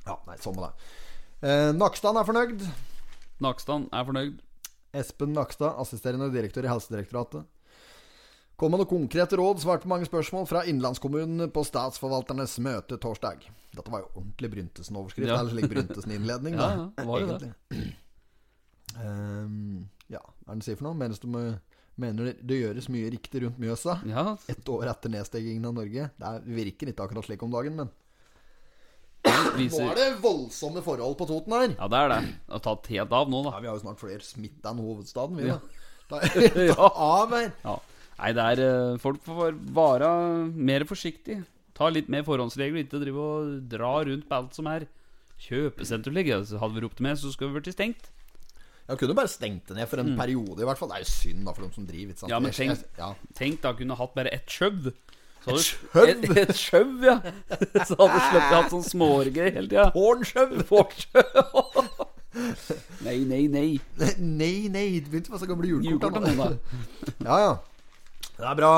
[0.08, 0.94] Ja, nei, sånn med det.
[1.44, 2.62] Uh, Nakstad er fornøyd.
[3.44, 4.38] Nakstad er fornøyd.
[4.96, 7.44] Espen Nakstad, assisterende direktør i Helsedirektoratet.
[8.56, 13.42] Kom med noe konkrete råd, svarte på mange spørsmål fra innlandskommunene på statsforvalternes møte torsdag.
[13.76, 15.36] Dette var jo ordentlig Bryntesen-overskrift, Ja.
[15.42, 16.68] eller slik Bryntesen-innledning, da.
[16.76, 17.50] Ja, ja, var jo det.
[18.96, 20.96] Ehm, ja, hva er det han sier for noe?
[20.96, 21.28] Mener, du
[22.00, 23.98] mener det- gjøres mye riktig rundt Mjøsa?
[24.08, 26.10] Ja, Ett år etter nedstengingen av Norge.
[26.16, 27.90] Det er, virker ikke akkurat slik om dagen, men
[29.26, 31.74] nå er det voldsomme forhold på Toten her.
[31.78, 32.20] Ja, det er det.
[32.46, 33.52] Det har tatt helt av nå, da.
[33.56, 35.60] Ja, vi har jo snart flere smitta enn hovedstaden, vi, da.
[36.10, 37.50] Ta det av her.
[37.64, 37.76] Ja.
[38.16, 40.10] Nei, det er eh, Folk får være
[40.56, 41.40] mer forsiktig.
[41.76, 44.86] Ta litt mer forhåndsregler, ikke drive og dra rundt på alt som er
[45.46, 46.30] Kjøpesenterlig.
[46.32, 48.06] Altså, hadde vi ropt med, så skulle vi vært stengt.
[48.86, 50.88] Jeg kunne bare stengt det ned for en periode, i hvert fall.
[50.94, 52.14] Det er jo synd da for dem som driver.
[52.22, 52.30] Mm.
[52.30, 53.08] Ja, men tenk- ja.
[53.36, 54.92] Tenk da, kunne hatt bare ett sjøv.
[55.46, 56.08] Hadde- sjøv?
[56.10, 57.16] Et, et sjøv, ja.
[57.88, 59.86] Så hadde du sluppet hatt ha sånn smårgreier hele tida.
[59.94, 60.50] Pornskjøv!
[63.06, 63.68] Nei, nei, nei.
[64.20, 66.18] Nei, nei, det begynte med så gamle julekort.
[67.24, 67.52] Ja, ja.
[68.36, 68.72] Det er bra.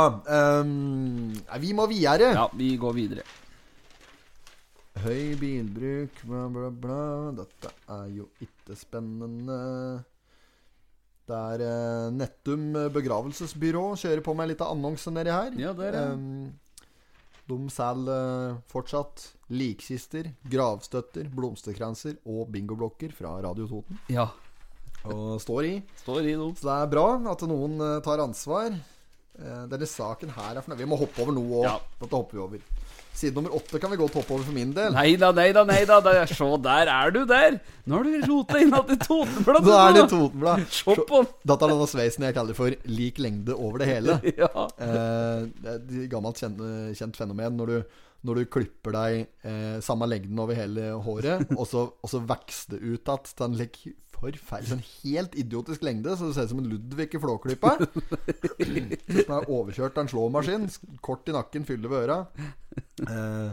[0.62, 2.28] Um, vi må videre.
[2.36, 3.24] Ja, vi går videre.
[5.02, 7.00] Høy bilbruk, bla, bla, bla.
[7.40, 9.58] Dette er jo ikke spennende.
[11.28, 15.52] Det er eh, Nettum begravelsesbyrå kjører på med en liten annonse nedi her.
[15.60, 16.04] Ja, det er det.
[16.14, 16.84] Ehm,
[17.48, 24.00] de selger eh, fortsatt likkister, gravstøtter, blomsterkranser og bingoblokker fra Radio Toten.
[24.12, 24.28] Ja.
[25.08, 25.74] Og står i.
[26.02, 26.50] Står i nå.
[26.56, 28.72] Så det er bra at noen eh, tar ansvar.
[29.38, 30.80] Denne saken her er for noe.
[30.80, 31.66] Vi må hoppe over noe òg.
[31.68, 31.76] Ja.
[32.00, 32.64] Dette hopper vi over.
[33.18, 34.92] Side nummer åtte kan vi gå toppover over for min del.
[34.94, 35.98] Nei da, nei da, nei da.
[36.30, 37.58] Så der er du der.
[37.88, 39.66] Nå har du rota inn igjen i Totenbladet.
[39.66, 40.68] Nå er det Totenbladet.
[40.70, 40.74] Totenblad.
[40.78, 41.32] Se på den.
[41.50, 44.18] Dette er denne sveisen jeg kaller for lik lengde over det hele.
[44.38, 44.50] Ja.
[44.78, 46.60] Eh, det er et gammelt kjent,
[46.94, 47.96] kjent fenomen når du,
[48.26, 52.74] når du klipper deg eh, samme lengden over hele håret, og så, og så vokser
[52.74, 53.78] det ut igjen til en lik
[54.18, 57.76] forferdelig sånn helt idiotisk lengde, så det ser ut som en Ludvig i Flåklypa.
[57.78, 60.64] Som er overkjørt av en slåmaskin.
[61.06, 62.16] Kort i nakken, fyller ved øra.
[63.06, 63.52] Eh,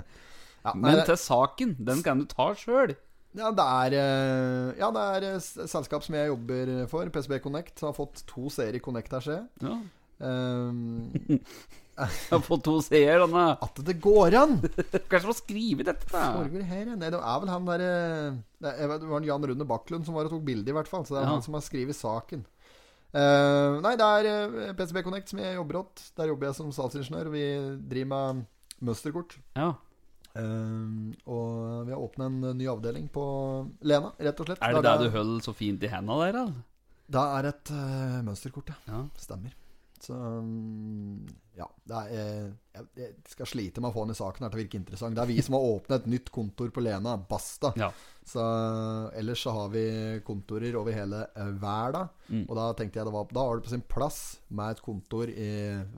[0.66, 2.95] ja, Men til saken, den kan du ta sjøl.
[3.38, 7.38] ja, det er eh, Ja, det er eh, s- selskap som jeg jobber for, PCB
[7.45, 9.70] Connect, har fått to serier Connect her, ser jeg.
[9.70, 9.78] Ja.
[10.26, 11.11] Um,
[12.04, 13.43] Jeg har fått to seere, denne.
[13.64, 14.58] at det går an!
[15.12, 16.26] Kanskje man skrive dette, da.
[16.36, 16.89] foregår her?
[16.91, 17.91] Nei, det er vel han derre
[18.60, 20.91] Det er- vet, det var Jan Rune Bakklund som var og tok bilde, i hvert
[20.91, 21.06] fall.
[21.08, 21.34] Så det er Ja.
[21.38, 22.43] han som har skrevet saken.
[23.16, 26.02] Uh, nei, det er eh, PCB Connect som jeg jobber åt.
[26.20, 27.30] Der jobber jeg som salgsingeniør.
[27.32, 27.46] Vi
[27.88, 28.46] driver med
[28.89, 29.38] mønsterkort.
[29.56, 29.70] Ja.
[30.36, 33.24] Eh, og vi har åpna en ny avdeling på
[33.88, 34.60] Lena, rett og slett.
[34.60, 36.46] Er det der, der du holder så fint i henda der, da?
[37.16, 38.76] Det er et uh, mønsterkort, ja.
[38.91, 39.04] Ja.
[39.22, 39.54] Stemmer.
[40.06, 41.28] Så mm,
[41.58, 41.68] ja.
[41.86, 42.12] Det er,
[42.76, 45.18] eh, jeg, skal slite med å få den i saken her til å virke interessant.
[45.18, 47.16] Det er vi som har åpnet et nytt kontor på Lena.
[47.30, 47.72] Basta.
[47.80, 47.91] Ja.
[48.26, 48.41] Så
[49.14, 49.86] ellers så har vi
[50.26, 52.10] kontorer over hele eh, verden.
[52.30, 52.43] Mm.
[52.47, 55.32] Og da tenkte jeg det var, da var det på sin plass med et kontor
[55.32, 55.51] i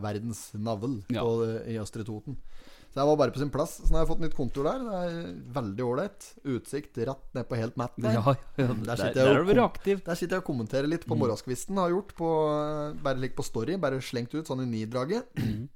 [0.04, 1.24] verdens navl Ja.
[1.24, 2.40] på, i Østre Toten.
[2.98, 3.76] Så jeg var bare på sin plass.
[3.78, 4.80] Så nå har jeg fått nytt kontor der.
[4.82, 5.18] Det er
[5.54, 6.28] veldig ålreit.
[6.50, 8.16] Utsikt rett ned på helt matt der.
[8.18, 8.24] Ja,
[8.58, 9.78] ja, Der der, sitter der jeg og.
[10.08, 11.22] Der sitter jeg og kommenterer litt på Mm.
[11.22, 11.78] morgenskvisten.
[11.78, 12.32] Har gjort på,
[13.06, 13.78] bare litt på story.
[13.78, 15.30] Bare slengt ut sånn i nidraget.
[15.38, 15.70] Mm.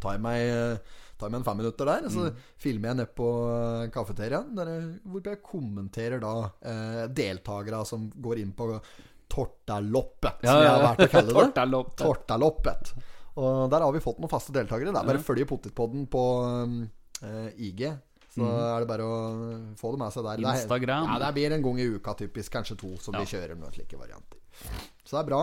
[0.00, 0.80] Tar meg,
[1.20, 2.36] tar meg en fem minutter der, så Mm.
[2.56, 4.56] filmer jeg ned på eh, kafeteriaen.
[5.04, 6.32] Hvor jeg kommenterer da
[6.64, 8.80] eh, deltakere som går inn på
[9.28, 11.34] Tortaloppet, Ja, som jeg har vært å kalle det.
[11.36, 12.02] Tortaloppet.
[12.06, 12.92] Tortaloppet.
[13.40, 14.92] Og der har vi fått noen faste deltakere.
[14.92, 17.86] Det er bare å følge Potetpodden på uh, IG.
[18.32, 19.16] Så er det bare å
[19.76, 20.40] få det med seg der.
[20.40, 20.62] Det er-.
[20.62, 21.08] Instagram.
[21.10, 22.52] Ja, det blir en gang i uka, typisk.
[22.54, 23.20] Kanskje to, som Ja.
[23.24, 24.40] vi kjører noen slike varianter.
[25.04, 25.42] Så det er bra.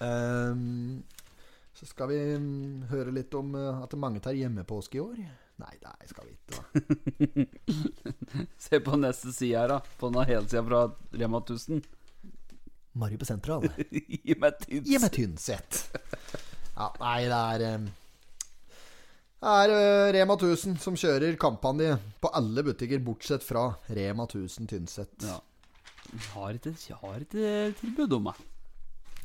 [0.00, 1.02] Um,
[1.78, 5.22] så skal vi mm, høre litt om eh, at mange tar hjemmepåske i år.
[5.60, 6.58] Nei, det skal vi ikke.
[6.58, 9.80] da Se på neste side her, da.
[10.00, 11.82] På denne helsida fra Rema 1000.
[12.98, 13.68] Mari på sentral.
[13.92, 14.64] Gi meg.
[14.66, 15.84] Gi meg Tynset.
[16.80, 17.88] Ja, nei, det er eh,
[19.40, 24.70] Det er eh, Rema 1000 som kjører kampanje på alle butikker, bortsett fra Rema 1000
[24.70, 25.28] Tynset.
[25.28, 25.38] Ja.
[26.34, 26.72] Har ikke,
[27.02, 27.50] har ikke
[27.82, 28.44] tilbud om meg.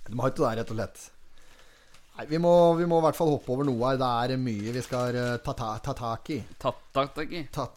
[0.06, 1.06] De har ikke det, rett og slett.
[2.16, 3.97] Nei, vi må, vi må i hvert fall hoppe over noe her.
[3.99, 6.41] Det er mye vi skal eh, ta, ta, ta tak i.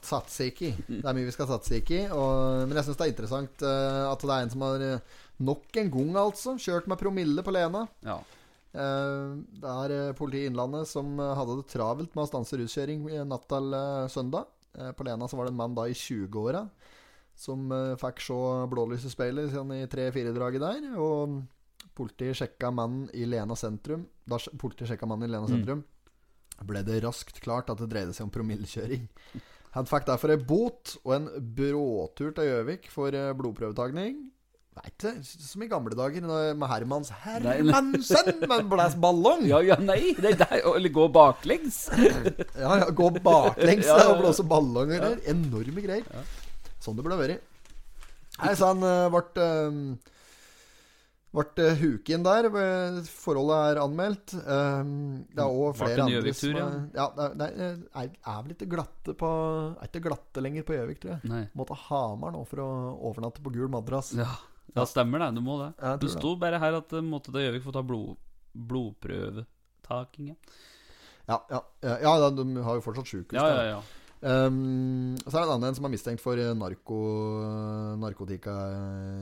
[0.07, 0.75] Satse ikke i.
[0.87, 2.05] Det er mye vi skal satse ikke i.
[2.11, 5.17] Men jeg syns det er interessant eh, at det er en som har eh,
[5.49, 7.87] nok en gang, altså, kjørt med promille på Lena.
[8.07, 8.21] Ja.
[8.75, 12.59] Eh, Det er eh, politiet i Innlandet som eh, hadde det travelt med å stanse
[12.61, 13.77] ruskjøring i natt til
[14.13, 14.51] søndag.
[14.95, 16.61] På Lena så var det en mann da i 20-åra
[17.39, 18.37] som fikk se
[18.71, 20.85] blålys i speilet sånn i tre-fire-draget der.
[21.03, 21.41] Og
[21.99, 24.05] politiet sjekka mannen i Lena sentrum.
[24.29, 25.83] Da politiet sjekka mannen i Lena sentrum,
[26.69, 29.09] ble det raskt klart at det dreide seg om promillekjøring.
[29.75, 33.33] Han fikk derfor ei bot og en bråtur til Gjøvik for eh,
[34.81, 37.57] er ikke som i gamle dager med Hermans nei.
[37.61, 39.45] Hermansen med en blæs ballong.
[39.49, 41.85] Ja, ja, nei, det er der, eller gå baklengs.
[42.59, 44.13] Ja, ja, gå baklengs Ja, ja, ja.
[44.13, 45.15] og blåse ballonger Ja.
[45.35, 46.27] Enorme greier.
[46.83, 47.43] Sånn det burde vært.
[48.39, 49.51] Nei, så han ble
[51.39, 52.47] ble huket inn der.
[52.49, 54.33] eh, Forholdet er anmeldt.
[54.33, 56.69] Det er òg flere andre som ja.
[56.97, 57.09] ja.
[57.29, 59.29] er, er, er vel ikke glatte på
[59.77, 61.29] Er ikke glatte lenger på Gjøvik, tror jeg.
[61.31, 61.43] Nei.
[61.59, 62.69] Måtte ha Hamar nå for å
[63.11, 64.15] overnatte på gul madrass.
[64.19, 64.31] Ja,
[64.75, 65.31] ja, stemmer det.
[65.39, 65.71] Du må det.
[65.81, 68.17] Ja, Det sto bare her at eh, måtte til Gjøvik få ta blod,
[68.55, 70.35] blodprøvetaking.
[71.29, 73.39] Ja, Ja, ja, de har jo fortsatt sjukehus.
[73.39, 73.65] ja, ja.
[73.77, 73.81] ja.
[74.19, 76.97] Um, så er det en annen som er mistenkt for eh, narko,
[78.03, 78.55] narkotika,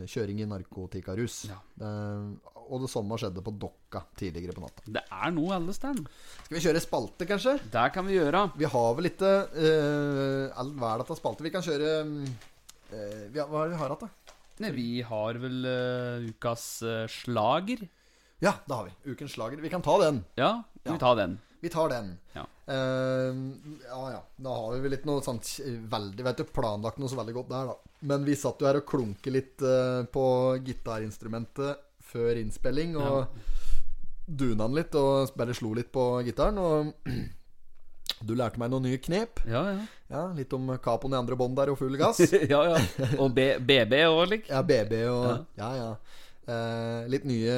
[0.08, 1.42] kjøring i narkotikarus.
[1.50, 1.58] Ja.
[1.84, 4.86] Um, og det samme skjedde på Dokka tidligere på natta.
[4.90, 6.06] Det er noe alle steder.
[6.46, 7.56] Skal vi kjøre spalte, kanskje?
[7.72, 8.46] Det kan vi gjøre.
[8.58, 11.46] Vi har vel ikke uh, all verden av spalte.
[11.46, 14.35] Vi kan kjøre eh, vi har, Hva er det vi har hatt, da?
[14.62, 17.82] Nei, vi har vel uh, ukas uh, slager.
[18.40, 19.12] Ja, det har vi.
[19.12, 19.60] Ukens slager.
[19.60, 20.22] Vi kan ta den.
[20.36, 20.92] Ja, Ja.
[20.92, 21.38] vi tar den?
[21.60, 22.18] Vi tar den.
[22.36, 22.44] Ja.
[22.68, 23.34] Uh,
[23.88, 24.22] ja ja.
[24.36, 27.52] Da har vi vel ikke noe sånt veldig Vet ikke planlagt noe så veldig godt
[27.52, 27.76] der, da.
[28.06, 30.24] Men vi satt jo her og klunket litt uh, på
[30.64, 33.26] gitarinstrumentet før innspilling, og
[34.26, 36.60] duna den litt og bare slo litt på gitaren.
[36.62, 36.92] Og
[38.24, 39.42] du lærte meg noen nye knep.
[39.48, 39.80] Ja, ja.
[40.08, 42.20] Ja, Litt om capoen i andre bånd der og full gass.
[42.54, 42.78] ja, ja.
[43.18, 44.48] Og B BB òg, lik.
[44.48, 45.90] Ja, BB og Ja, ja.
[46.46, 47.56] Eh, litt nye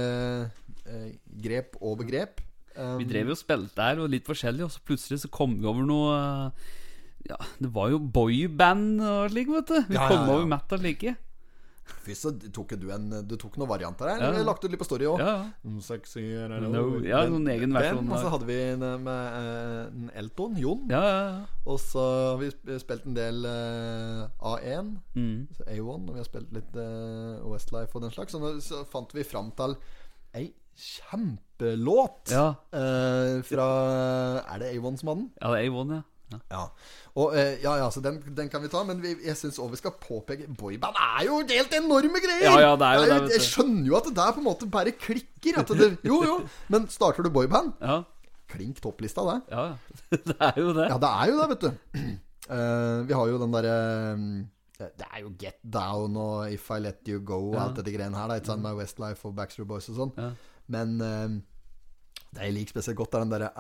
[0.89, 1.09] eh,
[1.45, 2.41] grep og begrep.
[2.79, 5.57] Um, Vi drev jo og spilte her, og litt forskjellig, og så plutselig så kom
[5.59, 6.75] vi over noe eh,
[7.29, 9.79] Ja, det var jo boyband og slik, vet du.
[9.91, 10.35] Vi Ja, ja, kom ja.
[10.37, 11.17] over metal like.
[12.05, 14.23] Fy, så tok du en Du tok noen varianter her.
[14.23, 14.43] Ja.
[14.47, 15.19] Lagt ut litt på Story òg.
[15.23, 15.73] Ja, ja.
[15.85, 19.81] Sexy No, ja, noen egen versjon Den, og så hadde vi en eh, med eh,
[19.89, 20.85] en Elton, Jon.
[20.93, 21.63] Ja, ja, ja.
[21.69, 24.23] Og så har vi spilt en del eh,
[24.53, 25.47] A1, Mm.
[25.67, 28.33] A1, og vi har spilt litt uh, Westlife og den slags.
[28.37, 29.75] Så, nå, så fant vi fram til
[30.39, 32.55] ei kjempelåt Ja.
[32.73, 33.67] eh, fra
[34.47, 35.31] Er det A1 som hadde den?
[35.41, 36.03] Ja, det er A1, ja.
[36.33, 36.39] Ja.
[36.53, 36.65] Ja.
[37.19, 38.83] Og, eh, ja, ja, så den, den kan vi ta.
[38.87, 42.45] Men vi, jeg syns òg vi skal påpeke Boyband er jo helt enorme greier!
[42.45, 44.69] Ja, ja, det er jo det, Jeg skjønner jo at det der på en måte
[44.71, 45.63] bare klikker.
[45.73, 46.37] Det, jo, jo.
[46.73, 48.03] Men starter du boyband, ja.
[48.53, 49.41] klink topplista, det.
[49.55, 49.67] Ja,
[50.31, 50.87] det er jo det.
[50.93, 52.07] Ja, det er jo det, vet du.
[52.49, 53.75] Uh, vi har jo den derre
[54.79, 58.17] Det er jo Get Down og If I Let You Go og alt dette greiene
[58.17, 58.31] her.
[58.31, 60.15] Da, ikke sant, med Westlife og Backstreet Boys og sånn.
[60.21, 60.33] Ja.
[60.69, 61.39] Men eh,
[62.35, 63.51] det jeg liker spesielt godt, er den derre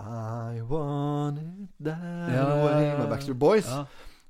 [0.57, 3.09] I want it that Ja, way med.
[3.09, 3.66] Backstreet Boys.
[3.71, 3.85] Ja.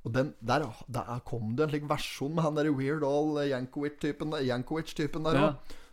[0.04, 4.32] Og den, der, der kom det en slik versjon med han der Weird All Yankowitz-typen
[4.46, 5.52] Yankowitz der òg.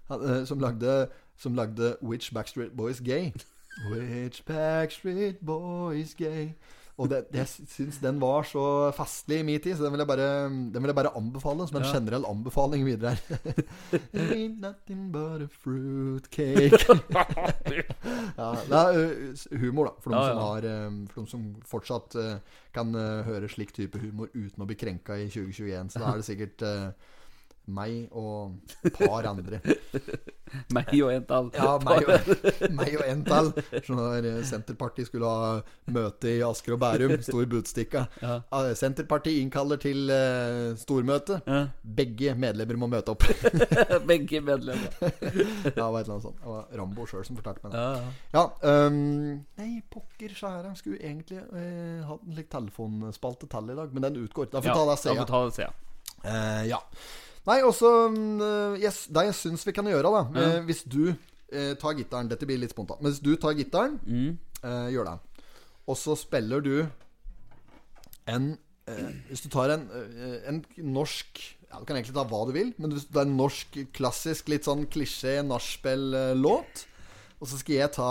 [0.10, 0.46] Ja.
[0.46, 3.32] Som lagde Som lagde Which Backstreet Boys Gay.
[3.92, 6.54] Which Backstreet Boys Gay.
[6.98, 8.62] Og det, jeg syns den var så
[8.96, 10.28] festlig i min tid, så den vil jeg bare,
[10.72, 11.92] den vil jeg bare anbefale som en Ja.
[11.98, 13.26] generell anbefaling videre her.
[14.32, 16.72] Ain't nothing but a fruitcake.
[18.40, 19.94] ja, det er humor, da.
[20.00, 20.70] For de, Ja, Som, har,
[21.12, 22.16] for de som fortsatt
[22.76, 22.96] kan
[23.28, 25.92] høre slik type humor uten å bli krenka i 2021.
[25.94, 26.66] Så da er det sikkert
[27.68, 28.56] meg og
[28.86, 29.60] et par andre.
[30.76, 31.48] Meg og en tall.
[31.56, 32.34] Ja, meg og,
[32.78, 33.50] meg og en til.
[33.84, 35.56] Så når eh, Senterpartiet skulle ha
[35.92, 38.06] møte i Asker og Bærum, stor budstikka.
[38.22, 38.38] Ja.
[38.54, 41.40] Ah, Senterpartiet innkaller til uh, stormøte.
[41.48, 41.62] Ja.
[41.98, 43.26] Begge medlemmer må møte opp.
[44.12, 44.94] Begge medlemmer.
[45.02, 46.40] ja, det var et eller annet sånt.
[46.44, 47.82] Det var Rambo sjøl som fortalte meg det.
[47.82, 48.14] Ja, ja.
[48.36, 50.76] Ja, øhm, Nei, pokker skjære.
[50.80, 54.52] Skulle egentlig uh, hatt en slik telefonspalte til i dag, men den utgår.
[54.54, 55.26] Da får vi ta det senere.
[55.26, 55.82] vi ta det senere.
[56.26, 56.84] Eh, ja.
[57.46, 60.46] Nei, også mm, yes, Det jeg syns vi kan gjøre, da Ja.
[60.58, 61.14] eh, Hvis du
[61.54, 63.02] eh, tar gitaren Dette blir litt spontant.
[63.02, 64.38] Men hvis du tar gitaren, Mm.
[64.64, 65.20] eh, gjør det.
[65.88, 66.88] Og så spiller du
[68.28, 71.40] en eh, Hvis du tar en, eh, en norsk
[71.72, 74.48] ja, Du kan egentlig ta hva du vil, men hvis du tar en norsk klassisk,
[74.50, 76.86] litt sånn klisjé nachspiel-låt,
[77.42, 78.10] og så skal jeg ta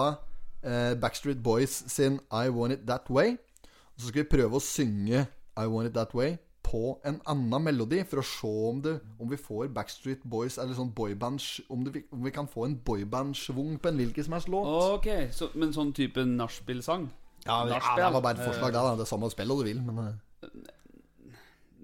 [0.65, 4.63] eh, Backstreet Boys sin I Want It That Way, og så skal vi prøve å
[4.63, 5.27] synge
[5.57, 9.29] I Want It That Way på en annen melodi, for å se om, det, om
[9.31, 11.43] vi får Backstreet Boys eller sånn boyband
[11.73, 14.71] om, det, om vi kan få en boyband-schwung på en hvilken som helst låt.
[14.97, 17.11] Ok, så, men sånn type nachspiel-sang?
[17.45, 18.81] Ja, ja, det var bare et forslag, det.
[18.81, 18.97] da.
[18.97, 20.53] Det er samme spill, om du vil, men eh,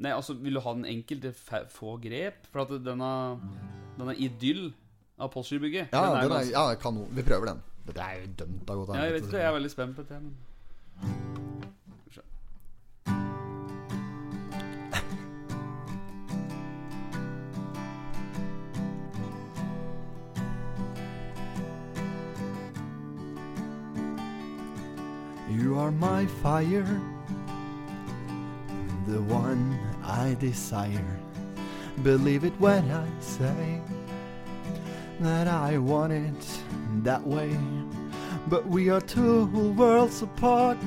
[0.00, 1.34] Nei, altså, vil du ha den enkelte
[1.68, 2.46] få grep?
[2.48, 3.10] For at denne,
[3.98, 4.70] denne idyll
[5.20, 7.10] av Postgirobygget Ja, den er den er, ja, kanon.
[7.12, 7.60] Vi prøver den.
[7.90, 10.06] Det er jo dømt av godt ja, Jeg vet ikke, jeg er veldig spent på
[10.08, 10.22] det.
[10.22, 11.29] Men...
[25.70, 27.00] You are my fire,
[29.06, 31.16] the one I desire.
[32.02, 33.80] Believe it when I say
[35.20, 36.62] that I want it
[37.04, 37.56] that way.
[38.48, 39.46] But we are two
[39.76, 40.78] worlds apart.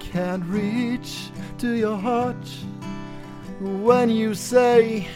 [0.00, 2.48] Can't reach to your heart
[3.60, 5.06] when you say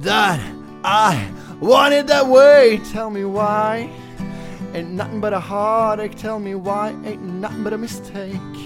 [0.00, 0.38] that
[0.84, 2.78] I want it that way.
[2.92, 3.90] Tell me why.
[4.74, 6.16] Ain't nothing but a heartache.
[6.16, 6.94] Tell me why.
[7.04, 8.56] Ain't nothing but a mistake.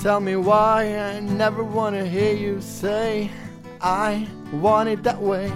[0.00, 0.98] Tell me why.
[0.98, 3.30] I never wanna hear you say
[3.80, 5.52] I want it that way.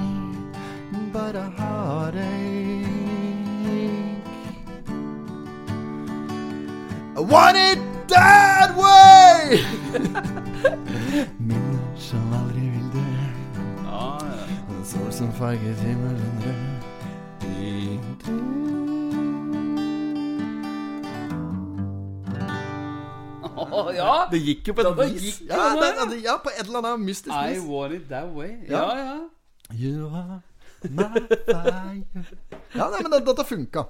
[1.13, 2.87] But a heartache.
[7.17, 7.79] I want it
[8.09, 9.65] that way!
[11.39, 12.99] Min som aldri vil dø.
[13.85, 14.77] Ja, ah, ja.
[14.79, 16.67] En sol som farget himmelen rød.
[23.97, 24.15] Ja.
[24.33, 25.41] Det gikk jo på et vis.
[25.49, 26.21] Ja, det, det.
[26.25, 27.59] ja, på et eller annet mystisk vis.
[27.59, 28.53] I want it that way.
[28.69, 28.85] Ja.
[28.99, 29.17] Ja.
[29.75, 30.41] You are
[30.87, 31.09] my
[31.49, 32.25] fire.
[32.77, 33.87] Ja, nei, men det, dette funka.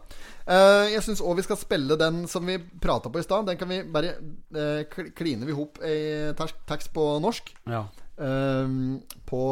[0.46, 3.48] Uh, jeg syns òg vi skal spille den som vi prata på i stad.
[3.50, 4.14] Den kan vi bare
[4.56, 5.96] uh, Kline vi i hop i
[6.38, 7.54] tekst på norsk.
[7.68, 7.86] ja.
[8.16, 8.96] Uh,
[9.28, 9.42] på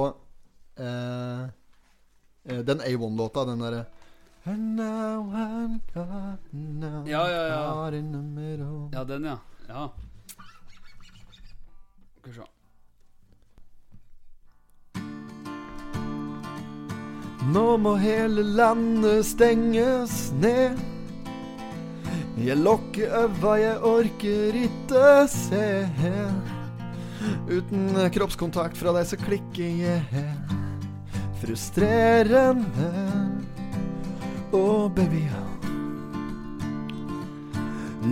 [0.76, 1.42] eh,
[2.44, 3.84] eh, den A1-låta, den derre
[7.06, 7.90] Ja, ja, ja.
[8.92, 9.38] Ja, den, ja.
[9.68, 9.92] Ja.
[12.24, 12.44] Skal vi se.
[17.52, 20.78] Nå må hele landet stenges ned.
[22.40, 25.66] Jeg lokker øva, jeg orker ikke se.
[27.52, 30.24] Uten kroppskontakt fra deg så klikker jeg.
[31.44, 32.88] Frustrerende.
[34.56, 35.26] Å, baby.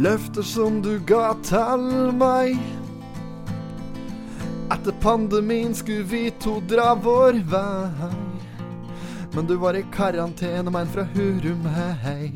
[0.04, 2.82] Løfter som du ga til meg.
[4.83, 8.09] Etter pandemien skulle vi to dra vår vei.
[9.30, 11.68] Men du var i karantene, men fra Hurum,
[12.03, 12.33] hei.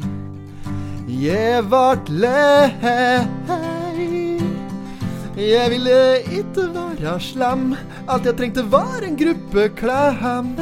[1.11, 2.71] Jeg vart lei.
[5.35, 5.97] Jeg ville
[6.39, 7.73] ikke være slem.
[8.07, 10.55] Alt jeg trengte, var en gruppe klem.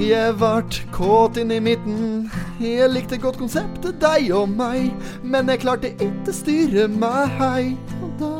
[0.00, 2.32] Jeg vart kåt inn i midten.
[2.56, 7.76] Jeg likte godt konseptet deg og meg, men jeg klarte ikke styre meg.
[8.00, 8.33] Og da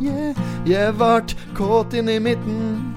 [0.00, 0.34] var
[0.66, 2.94] jeg vart kåt inn i midten.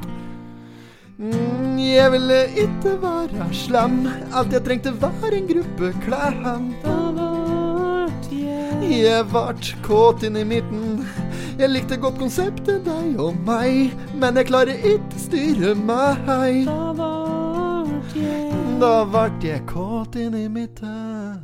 [1.21, 4.07] Mm, jeg ville ikke være slem.
[4.33, 6.73] Alt jeg trengte, var en gruppe klem.
[8.91, 11.05] Jeg vart kåt inn i midten.
[11.59, 16.65] Jeg likte godt konseptet deg og meg, men jeg klarer ikke styre meg.
[18.81, 21.37] Da vart jeg kåt inn i midten.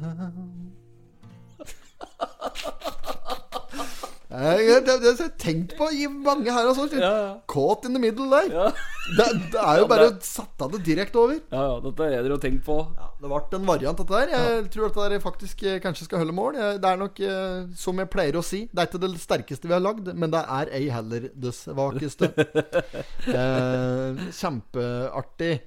[4.29, 6.87] Jeg jeg- jeg- jeg har tenkt på i mange her altså.
[7.47, 8.49] Caught in the middle der.
[8.51, 8.71] Ja.
[9.17, 11.37] Det, det er jo bare å sette det direkte over.
[11.51, 11.79] ja, ja.
[11.79, 12.75] Dette er det å tenke på.
[12.97, 14.27] Ja, det ble en variant, dette der.
[14.35, 16.53] Jeg tror dette der faktisk eh, kanskje skal holde mål.
[16.81, 19.73] Det er nok, eh, som jeg pleier å si, det er ikke det sterkeste vi
[19.77, 22.33] har lagd, men det er ei heller det svakeste.
[23.31, 25.61] eh, kjempeartig.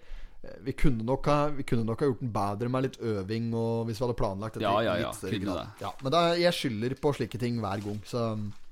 [0.44, 3.50] Eh, Vi kunne, nok ha, vi kunne nok ha gjort den bedre med litt øving,
[3.54, 5.82] og hvis vi hadde planlagt dette Ja, ja, ja, litt kunne grad.
[5.84, 8.24] Ja, men da, jeg skylder på slike ting hver gang, så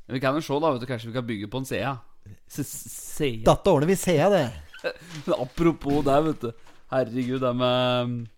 [0.08, 0.70] Vi kan jo se, da.
[0.72, 1.96] vet du Kanskje vi kan bygge på en Sea.
[2.48, 3.42] Sea.
[3.44, 4.46] Dette ordner vi, CEA, det.
[5.26, 6.50] Men apropos det, vet du.
[6.92, 8.28] Herregud, det med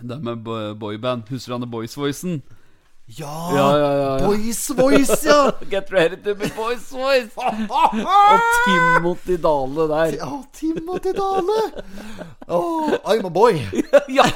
[0.00, 0.44] Det med
[0.78, 1.26] boyband.
[1.28, 2.40] Husker du han The Boys-voicen?
[3.18, 3.50] Ja!
[3.54, 4.26] Ja, ja, ja, ja.
[4.26, 5.52] Boys voice, ja!
[5.70, 7.30] Get ready to be boys voice!
[7.36, 10.14] Og Timothy Dale der.
[10.20, 11.56] Ja, Timothy Dale!
[12.46, 13.58] Oh, I'm a boy.
[14.18, 14.28] Ja!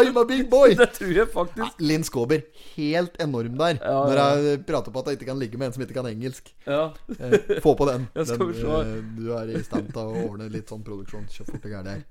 [0.00, 0.72] I'm a big boy.
[0.78, 1.84] Det tror jeg faktisk.
[1.84, 2.40] Linn Skåber,
[2.78, 3.76] helt enorm der.
[3.84, 6.08] Ja, Når jeg prater på at jeg ikke kan ligge med en som ikke kan
[6.08, 6.48] engelsk.
[6.66, 6.88] Ja.
[7.18, 8.08] Eh, få på den.
[8.16, 11.76] Den eh, du er i stand til å ordne litt sånn produksjon så fort det
[11.76, 12.04] er der.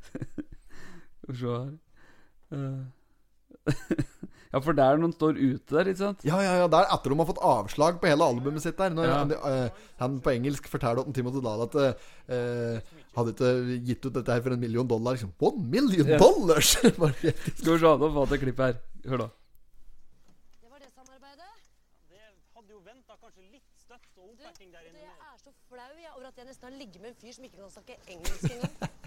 [1.25, 1.71] Skal vi se her
[2.51, 3.00] Eh.
[4.51, 6.23] Ja, for der noen står ute der, ikke sant?
[6.27, 8.91] Ja, ja, ja, det er etter de har fått avslag på hele albumet sitt der.
[8.91, 9.19] Når Ja.
[9.21, 14.17] han, uh, han på engelsk forteller til Timothy Dahl at uh, hadde ikke gitt ut
[14.17, 15.15] dette her for en million dollar.
[15.15, 16.17] Liksom, One million Ja.
[16.19, 16.73] dollars!
[16.81, 18.75] Skal vi se, nå fant jeg klipp her.
[19.07, 19.29] Hør, da.
[20.59, 21.51] Det var det samarbeidet.
[22.11, 22.19] Det
[22.57, 25.05] hadde jo venta kanskje litt støtt og Du, oppbacking der du, inne.
[25.07, 27.47] jeg er så flau jeg, over at jeg nesten har ligget med en fyr som
[27.47, 28.75] ikke kan snakke engelsk engang.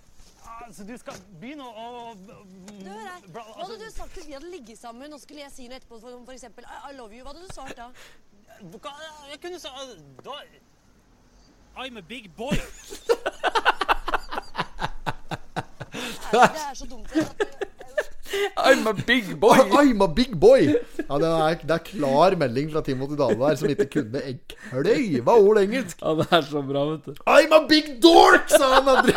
[0.66, 3.24] Altså, du skal begynne å, å Du, hør her.
[3.32, 5.76] Hva hadde altså, du sagt hvis vi hadde ligget sammen, og skulle jeg si noe
[5.80, 7.88] etterpå, for, eksempel I, I love you, hva hadde du svart da?
[8.76, 8.94] hva-
[9.30, 10.36] Jeg kunne sagt da,
[11.76, 12.54] I'm a big boy.
[16.34, 17.12] Det er, det er så dumt.
[18.56, 19.56] I'm a big boy!
[19.80, 20.68] I'm a big boy!
[21.00, 24.40] Ja, det er, det er klar melding fra Timothy Dale der, som ikke kunne en
[24.54, 26.00] kløyva ord engelsk.
[26.00, 27.14] Ja, det er så bra, vet du.
[27.26, 29.14] I'm a big dork, sa han andre.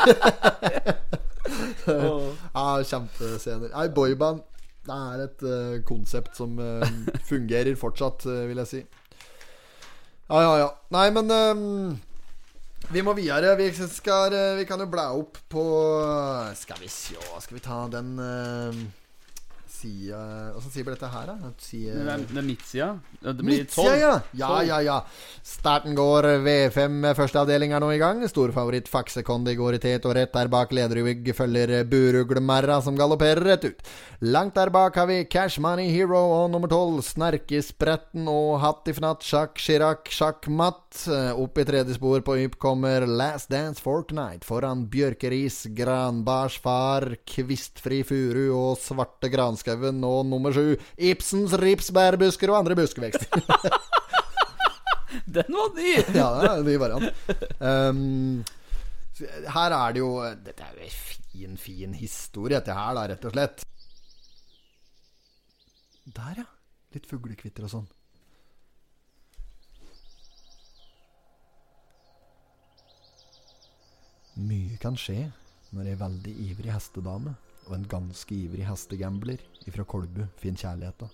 [1.88, 3.72] ja, kjempescener.
[3.74, 4.45] Nei, boyband
[4.88, 6.84] det er et uh, konsept som uh,
[7.32, 8.84] fungerer fortsatt, uh, vil jeg si.
[10.28, 10.70] Ja, ja, ja.
[10.95, 11.97] Nei, men um,
[12.91, 13.55] vi må videre.
[13.59, 15.63] Vi, skal, vi kan jo blæ opp på
[16.55, 18.13] Skal vi sjå Skal vi ta den
[19.78, 20.21] uh, sida
[20.57, 21.51] Åssen sier vi dette her, da?
[21.61, 22.89] Side, Det er, det er midtsida.
[23.21, 24.13] Det blir Midtsida, ja.
[24.34, 24.97] Ja, ja, ja.
[25.45, 26.30] Starten går.
[26.45, 28.23] V5 første avdeling er nå i gang.
[28.30, 33.67] Storfavoritt Faksekondi går i tet, og rett der bak Ledervig følger Buruglemerra som galopperer rett
[33.69, 33.88] ut.
[34.25, 39.61] Langt der bak har vi Cash Money Hero og nummer tolv Snerkespretten og Hattifnatt Sjakk
[39.61, 41.03] Chirac Sjakkmatt.
[41.38, 48.01] Opp i tredje spor på Yp kommer Last Dance Fortnight foran Bjørkeris, Granbars far, Kvistfri
[48.07, 49.30] furu og Svarte
[49.68, 53.28] Granskauen og nummer sju Ibsens ripsbærbusker og andre buskevekster.
[55.28, 55.95] Den var ny!
[56.15, 57.13] ja, det er en ny variant.
[57.59, 58.43] Um,
[59.53, 60.09] her er det jo
[60.45, 63.65] Dette er jo en fin, fin historie, dette her, da, rett og slett.
[66.07, 66.47] Der, ja.
[66.95, 67.88] Litt fuglekvitter og sånn.
[74.38, 75.32] Mye kan skje
[75.76, 77.36] når ei veldig ivrig hestedame
[77.68, 81.09] og en ganske ivrig hestegambler ifra Kolbu finner kjærligheta.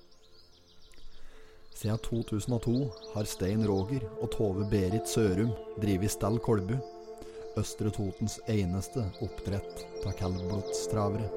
[1.74, 2.74] Siden 2002
[3.16, 5.50] har Stein Roger og Tove Berit Sørum
[5.82, 6.76] drevet stell Kolbu,
[7.60, 11.28] Østre Totens eneste oppdrett av kaldblodstravere.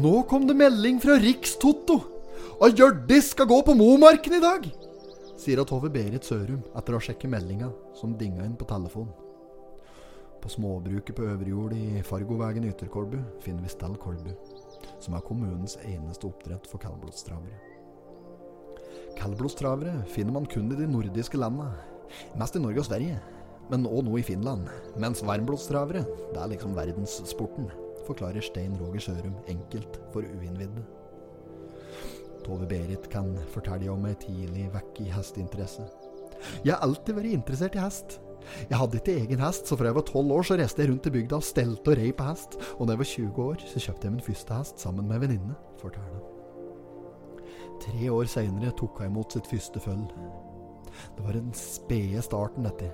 [0.00, 1.98] Nå kom det melding fra Rikstotto!
[2.62, 4.70] Og Hjørdis skal gå på Momarken i dag!
[5.42, 7.68] Sier Tove Berit Sørum etter å ha sjekket meldinga
[7.98, 9.10] som dinga inn på telefon.
[10.42, 14.30] På småbruket på Øverjord i Fargovegen i Ytterkolbu finner vi Stell Kolbu,
[15.02, 17.58] som er kommunens eneste oppdrett for kaldblodstravere.
[19.18, 21.74] Kaldblodstravere finner man kun i de nordiske landene,
[22.38, 23.18] mest i Norge og Sverige,
[23.70, 24.68] men òg nå i Finland.
[25.00, 27.70] Mens varmblodstravere, det er liksom verdenssporten,
[28.06, 30.84] forklarer Stein Roger Sørum enkelt for uinnvidde.
[32.42, 35.86] Tove Berit kan fortelle om ei tidlig vekk i hesteinteresse.
[36.64, 38.18] Jeg har alltid vært interessert i hest.
[38.70, 41.08] Jeg hadde ikke egen hest, så fra jeg var tolv år så reiste jeg rundt
[41.08, 42.58] i bygda og stelte og rei på hest.
[42.78, 45.24] Og da jeg var 20 år, så kjøpte jeg min første hest sammen med ei
[45.26, 46.28] venninne, forteller han.
[47.82, 50.04] Tre år seinere tok hun imot sitt første føll.
[51.16, 52.90] Det var den spede starten, dette.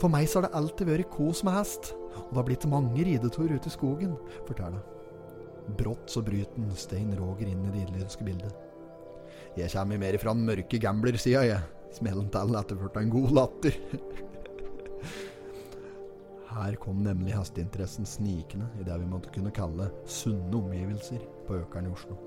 [0.00, 3.04] For meg så har det alltid vært kos med hest, og det har blitt mange
[3.06, 4.16] ridetur ute i skogen,
[4.48, 4.96] forteller han.
[5.78, 8.52] Brått så bryter Stein Roger inn i det idylliske bildet.
[9.58, 11.62] Jeg kommer mer fra den mørke gamblersida, jeg,
[11.94, 13.78] smeller han til etterført av en god latter.
[16.60, 21.88] Her kom nemlig hesteinteressen snikende i det vi måtte kunne kalle sunne omgivelser på Økeren
[21.88, 22.18] i Oslo.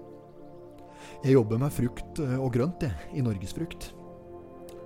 [1.24, 3.92] Jeg jobber med frukt eh, og grønt, jeg, i Norgesfrukt.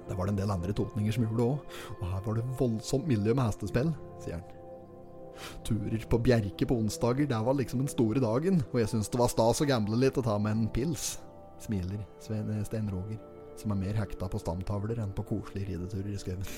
[0.07, 2.45] Det var det en del andre totninger som gjorde det òg, og her var det
[2.59, 3.91] voldsomt miljø med hestespill,
[4.23, 4.45] sier han.
[5.67, 9.21] Turer på Bjerke på onsdager, det var liksom den store dagen, og jeg syns det
[9.21, 11.17] var stas å gamble litt og ta med en pils,
[11.61, 13.21] smiler Sven Stein Roger,
[13.59, 16.51] som er mer hekta på stamtavler enn på koselige rideturer i skauen.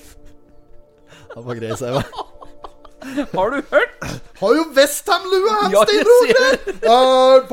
[1.35, 2.27] Han var grei, jeg.
[3.34, 3.89] Har du hørt?
[4.39, 5.22] Har jo Ja, Stein
[5.97, 6.57] jeg ser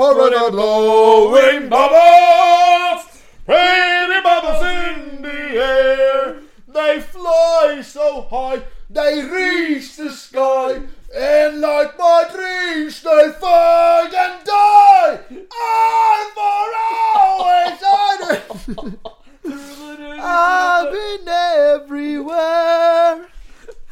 [0.01, 0.17] Roger!
[0.47, 3.03] Uh, blowing bubbles,
[3.47, 6.35] pretty bubbles in the air.
[6.69, 10.81] They fly so high, they reach the sky.
[11.15, 15.19] And like my dreams, they fight and die.
[15.31, 16.75] I'm for
[17.17, 18.43] always honor.
[20.23, 23.27] I've been everywhere.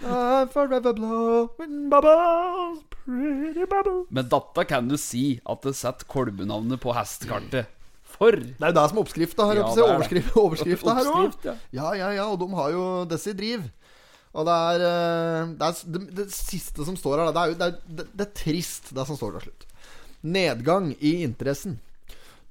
[0.05, 4.07] I'm forever blowing bubbles, pretty bubbles.
[4.11, 7.71] Men dette kan du si at det setter kolbenavnet på hestekartet.
[8.15, 9.59] For Det er jo det som er oppskrifta her.
[9.59, 10.35] Ja, det er det.
[10.39, 11.39] overskrifta her òg.
[11.47, 11.55] Ja.
[11.75, 13.65] Ja, ja, ja, og de har jo disse i driv.
[14.35, 17.67] Og det er, eh, det, er det, det siste som står her, det er det
[17.71, 19.67] er, det er trist, det som står til slutt.
[20.27, 21.79] Nedgang i interessen.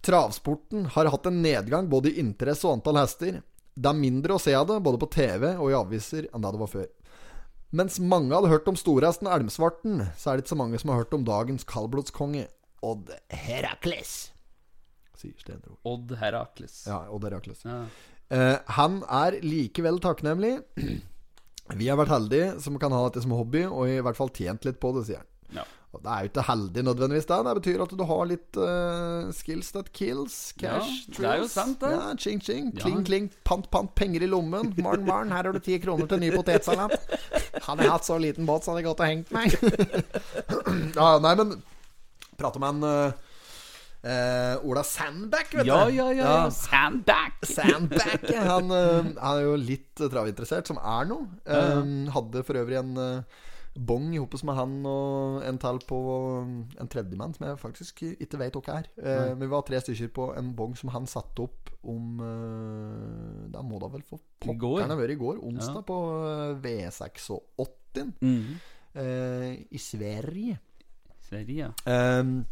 [0.04, 3.39] Travsporten har hatt en nedgang både i interesse og antall hester.
[3.74, 6.51] Det er mindre å se av det, både på TV og i aviser, enn det
[6.56, 6.89] det var før.
[7.74, 11.01] Mens mange hadde hørt om storhesten Elmsvarten, så er det ikke så mange som har
[11.01, 12.45] hørt om dagens kaldblodskonge
[12.86, 14.11] Odd Herakles.
[15.17, 15.80] Sier Stenro.
[15.88, 16.84] Odd Herakles.
[16.86, 17.63] Ja, Odd Herakles.
[17.65, 17.80] Ja.
[18.34, 20.59] Uh, han er likevel takknemlig.
[21.80, 24.67] Vi har vært heldige som kan ha dette som hobby, og i hvert fall tjent
[24.67, 25.30] litt på det, sier han.
[25.61, 25.65] Ja.
[25.93, 27.37] Og det er jo ikke heldig nødvendigvis, det.
[27.45, 30.37] Det betyr at du har litt uh, skills that kills.
[30.57, 31.91] Cash, Ja, det er jo sant, det.
[31.93, 32.71] Ja, ching, ching.
[32.73, 32.81] Ja.
[32.81, 33.27] Kling, kling.
[33.45, 33.91] Pant, pant.
[33.95, 34.71] Penger i lommen.
[34.81, 36.95] Maren, maren, Her har du ti kroner til ny potetsalat.
[37.67, 39.53] Hadde jeg hatt så liten båt, så hadde jeg gått og hengt meg.
[40.97, 41.53] ja, nei, men
[42.41, 43.29] Prate med en uh,
[44.03, 45.93] Uh, Ola Sandback, vet Ja, du.
[45.95, 46.31] ja, ja.
[46.51, 47.37] Sandback.
[47.47, 48.25] Sandback.
[48.35, 51.29] Han, uh, han er jo litt uh, travinteressert, som er noe.
[51.47, 51.79] Eh,
[52.11, 53.45] Hadde for øvrig en, eh,
[53.76, 55.97] bong sammen med han og en til på
[56.80, 58.89] en tredjemann som jeg faktisk ikke vet hva er.
[59.01, 63.49] Eh, men vi var tre stykker på en bong som han satte opp om eh,
[63.51, 65.41] Da må det vel få pokkeren ha vært i går.
[65.41, 65.88] Onsdag Ja.
[65.89, 65.97] på
[66.30, 67.41] eh, V86
[68.21, 68.59] Mhm.
[68.95, 70.59] eh, i Sverige.
[71.30, 71.71] Sverige, ja.
[71.88, 72.45] Ehm,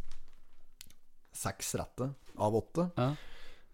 [1.34, 2.90] Seks rette av åtte.
[2.98, 3.12] Ja.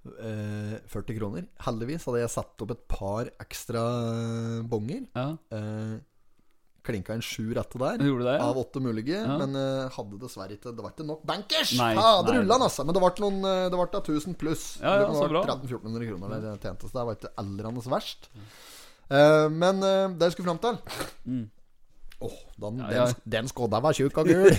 [0.07, 1.47] Eh, 40 kroner.
[1.65, 3.81] Heldigvis hadde jeg satt opp et par ekstra
[4.69, 5.07] bonger.
[5.15, 5.37] Ja.
[6.87, 7.97] Klinka inn sju rette der.
[7.99, 8.37] Det, ja?
[8.45, 9.19] Av åtte mulige.
[9.19, 9.35] Ja.
[9.41, 11.73] Men uh, hadde dessverre ikke Det var ikke nok bankers!
[11.79, 12.45] Nei, Fader nei.
[12.45, 12.85] ullan, altså!
[12.87, 14.63] Men det ble noen eh, Det ble da 1000 pluss.
[14.79, 16.87] Ja, ja, det var 1300-1400 kroner det tjente.
[16.87, 18.21] Så det var ikke aldrende verst.
[19.07, 20.75] Uh, men uh, det jeg skulle fram til
[21.27, 21.45] Mm.
[22.23, 23.05] Åh, den, Ja, ja.
[23.29, 24.49] den skodda var tjukk og gul.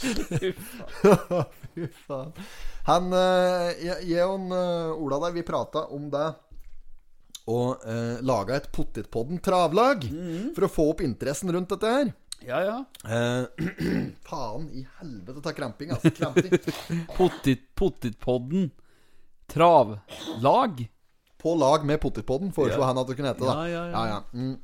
[1.76, 2.32] Fy faen.
[2.88, 4.48] Han Jeg jeg og en,
[4.96, 6.28] Ola der, vi prata om det.
[7.50, 10.04] Og eh, laga et Pottitpodden travlag
[10.54, 12.12] for å få opp interessen rundt dette her.
[12.46, 12.76] Ja, ja.
[13.04, 13.66] Eh,
[14.28, 16.12] faen i helvete ta kramping, altså.
[16.16, 17.04] Kramping.
[17.18, 18.70] Pottitpodden.
[19.50, 20.86] Travlag.
[21.40, 22.86] På lag med Pottitpodden, foreslo Ja.
[22.90, 23.44] han at det kunne hete.
[23.44, 24.18] da Ja, ja, ja.
[24.32, 24.58] Mm.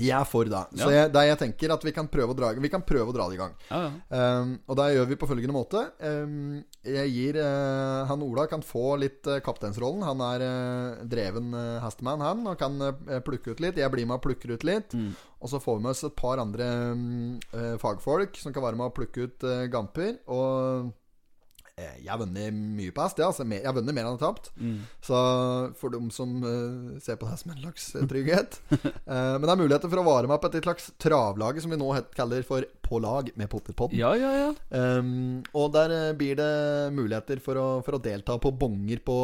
[0.00, 0.62] Jeg er for det.
[0.80, 3.14] Så jeg, det jeg tenker at vi kan prøve å dra, vi kan prøve å
[3.16, 3.54] dra det i gang.
[3.68, 4.24] Ja, ja.
[4.40, 5.84] Um, og det gjør vi på følgende måte.
[6.02, 10.06] Um, jeg gir uh, Han Ola kan få litt uh, kapteinsrollen.
[10.06, 12.78] Han er uh, dreven uh, hestemann, han, og kan
[13.26, 13.80] plukke ut litt.
[13.80, 14.96] Jeg blir med og plukker ut litt.
[14.96, 15.12] Mm.
[15.40, 17.36] Og så får vi med oss et par andre um,
[17.80, 20.18] fagfolk som kan være med og plukke ut gamper.
[20.32, 20.90] Og
[21.80, 23.20] jeg har vunnet mye på hest.
[23.20, 24.50] Ja, altså, jeg har vunnet mer enn jeg har tapt.
[24.60, 24.78] Mm.
[25.06, 25.20] Så
[25.80, 28.60] for dem som uh, ser på det som en slags eh, trygghet
[29.10, 31.78] Eh, Men det er muligheter for å vare meg på et slags travlag som vi
[31.80, 33.94] nå kaller for På lag med Pottitpodden.
[33.94, 34.48] Ja, ja, ja.
[34.98, 36.48] Um, og der eh, blir det
[36.96, 39.14] muligheter for å, for å delta på bonger på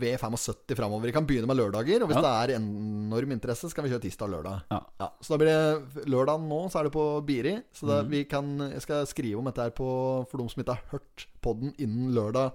[0.00, 1.06] V75 framover.
[1.06, 2.24] Vi kan begynne med lørdager, og hvis Ja.
[2.26, 4.66] det er enorm interesse, så kan vi kjøre tirsdag og lørdag.
[4.74, 5.08] Ja.
[5.22, 7.54] Så da blir det lørdagen nå, så er det på Biri.
[7.72, 8.10] Så da mm.
[8.10, 9.88] vi kan, jeg skal skrive om dette her på,
[10.30, 12.52] for de som ikke har hørt podden innen lørdag.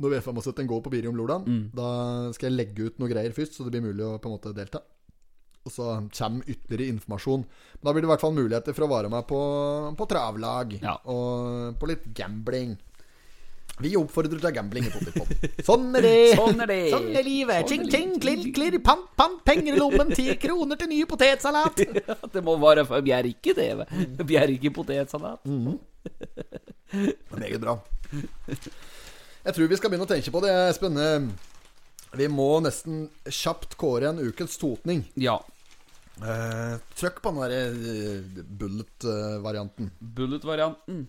[0.00, 1.64] Når V75 går på Biri om lørdagen, Mm.
[1.76, 4.34] da skal jeg legge ut noe greier først, så det blir mulig å på en
[4.38, 4.80] måte delta.
[5.70, 7.46] Og så kommer ytterligere informasjon.
[7.46, 9.40] Men da blir det i hvert fall muligheter for å være med på,
[9.96, 10.96] på travlag Ja.
[11.08, 12.76] og på litt gambling.
[13.80, 15.52] Vi oppfordrer til gambling i Pottitpodden.
[15.64, 16.16] Sånn er det!
[16.40, 16.80] Sånn er det.
[16.92, 17.70] Sånn er livet.
[17.70, 21.80] Ching, ching, klirr, klirr, pant, pant, penger i lommen, ti kroner til ny potetsalat.
[22.02, 23.70] Ja, det må være Bjerke, det.
[24.28, 25.46] Bjerke potetsalat.
[27.38, 27.78] Meget bra.
[29.46, 31.00] Jeg tror vi skal begynne å tenke på det, Espen.
[32.20, 35.06] Vi må nesten kjapt kåre en ukens totning.
[35.16, 35.38] Ja.
[36.20, 39.86] Eh, trykk på den derre eh, bullet-varianten.
[39.98, 41.06] Bullet-varianten.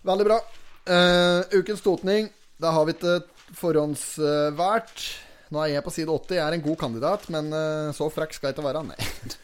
[0.00, 0.40] Veldig bra.
[0.88, 2.32] Uh, ukens totning.
[2.56, 3.20] Da har vi ikke
[3.60, 5.06] forhåndsvært.
[5.52, 6.38] Nå er jeg på side 80.
[6.38, 7.52] Jeg er en god kandidat, men
[7.92, 8.86] så frekk skal jeg ikke være.
[8.86, 8.96] Nei.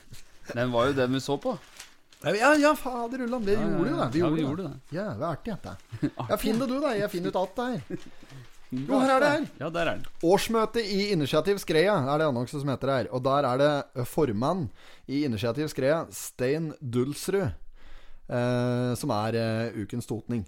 [0.57, 1.59] Den var jo den vi så på.
[2.35, 3.45] Ja, ja, fader ullan.
[3.47, 4.09] Det Ja, gjorde jo det.
[4.12, 4.47] Vi ja, gjorde, vi det.
[4.49, 4.97] gjorde det.
[4.97, 5.77] Jævlig artig, dette.
[6.31, 6.95] Ja, finn det du, da.
[6.99, 8.09] Jeg finner ut alt det her.
[8.77, 9.45] Jo, her er det her.
[9.61, 10.07] Ja, der er den.
[10.27, 13.09] Årsmøte i Initiativ Skreia er det annonsen som heter her.
[13.14, 14.64] Og der er det formann
[15.07, 20.43] i Initiativ Skreia, Stein Dulsrud, eh, som er eh, ukens totning.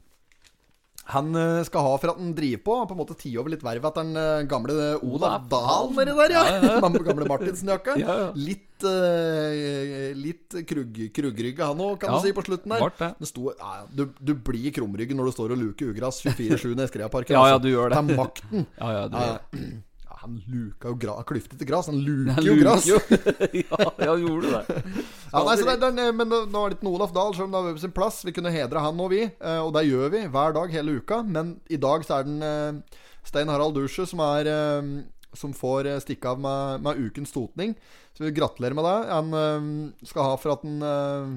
[1.08, 3.62] Han eh, skal ha for at han driver på, på en måte ti over litt
[3.64, 6.42] verv etter den eh, gamle Olav Dahl nedi der, ja.
[6.44, 6.80] Ja, ja.
[6.84, 7.94] Den gamle Martinsen-jakka.
[8.00, 8.28] Ja, ja.
[8.36, 12.92] Litt, uh, litt krug, krugrygge han òg, kan Ja, du si, på slutten der.
[13.00, 13.10] det.
[13.22, 16.76] Det sto, ja, ja, du, du blir krumryggen når du står og luker ugress 24-7
[16.76, 17.36] i Skreaparken.
[17.38, 17.64] Ja, ja, altså.
[17.64, 18.00] du gjør det.
[18.02, 18.68] Ta makten.
[18.82, 19.68] Ja, ja, du gjør det.
[20.28, 21.88] han luka jo gra klyftet til gras.
[21.90, 22.86] Han luker jo gras.
[23.64, 24.82] ja, han gjorde det.
[25.32, 27.60] Ja, nei, så det, er- men nå er det ikke Olaf Dahl, selv om det
[27.74, 28.22] har sin plass.
[28.24, 31.18] Vi kunne hedre han og vi, eh, og det gjør vi hver dag hele uka.
[31.26, 34.88] Men i dag så er den eh, Stein Harald Dusche som er eh,
[35.36, 37.74] Som får eh, stikke av med, med ukens totning.
[38.16, 38.96] Så vi gratulerer med det.
[39.12, 39.68] Han eh,
[40.08, 41.36] skal ha for at han eh,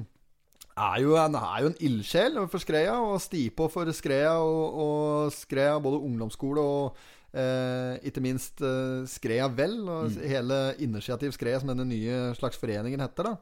[0.72, 4.78] er jo, han er jo en ildsjel for Skreia, og sti på for Skreia og,
[4.86, 7.02] og Skreia, både ungdomsskole og
[7.34, 13.00] eh, ikke minst eh, Skrea Vel, og hele Initiativ Skrea, som denne nye slags foreningen
[13.00, 13.32] heter.
[13.32, 13.36] da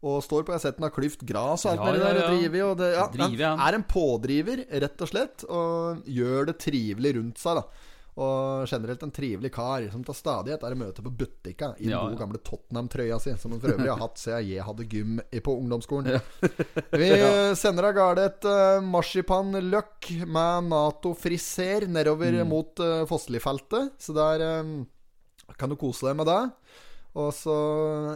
[0.00, 2.14] og står på Jeg har sett den har klyft gras og alt Ja, mulig der.
[2.16, 2.22] ja.
[2.24, 3.60] Og driver, og det, ja, Driver, han.
[3.66, 7.60] er en pådriver, rett og slett, og gjør det trivelig rundt seg.
[7.60, 7.89] da
[8.20, 11.94] Og generelt en trivelig kar som til stadighet er i møte på butikka i den
[11.94, 12.20] Ja, gode ja.
[12.20, 15.14] gamle Tottenham-trøya si, som han for øvrig har hatt siden jeg hadde gym
[15.46, 16.20] på ungdomsskolen.
[17.00, 17.08] Vi
[17.56, 22.48] sender av gårde et uh, marsipanløk med Nato-friser nedover Mm.
[22.52, 23.96] mot uh, Fossli-feltet.
[23.98, 24.76] Så der um,
[25.58, 26.40] kan du kose deg med det.
[27.18, 27.54] Og så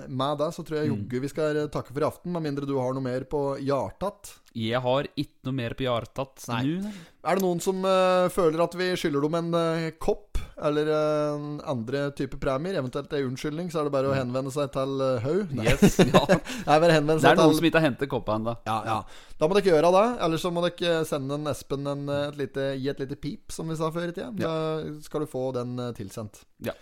[0.06, 2.76] med det så tror jeg jogge vi skal takke for i aften, med mindre du
[2.78, 4.36] har noe mer på hjertet.
[4.54, 6.90] Jeg har ikke noe mer på hjertet nå.
[7.26, 11.46] Er det noen som uh, føler at vi skylder dem en uh, kopp, eller uh,
[11.72, 15.18] andre type premier, eventuelt en unnskyldning, så er det bare å henvende seg til uh,
[15.24, 15.50] Haug?
[15.58, 15.66] Nei.
[15.72, 16.22] Yes, ja.
[16.68, 18.54] Nei, bare henvende Det er noen til som ikke har hentet koppa ennå.
[18.68, 19.00] ja, ja.
[19.40, 20.06] Da må dere gjøre det.
[20.28, 23.72] Eller så må dere sende en Espen en, et lite, gi et lite pip, som
[23.72, 24.30] vi sa før i tida.
[24.38, 24.54] Da
[25.02, 26.44] skal du få den tilsendt.
[26.62, 26.76] Ja.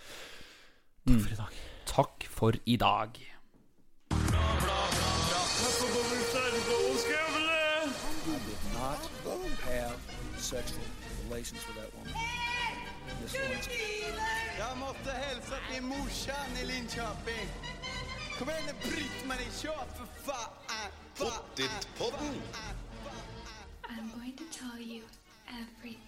[1.09, 1.59] Takk for i dag.
[1.89, 4.72] Takk for i dag.
[10.43, 10.81] sexual
[11.29, 12.13] relations with that woman.
[13.21, 14.03] Miss Lewinsky.
[14.59, 17.47] Jag måste hälsa till morsan i Linköping.
[18.39, 20.49] Kom igen nu Britt-Marie, kör för fan!
[21.17, 22.41] Pottit-podden!
[23.89, 25.03] I'm going to tell you
[25.47, 26.02] everything.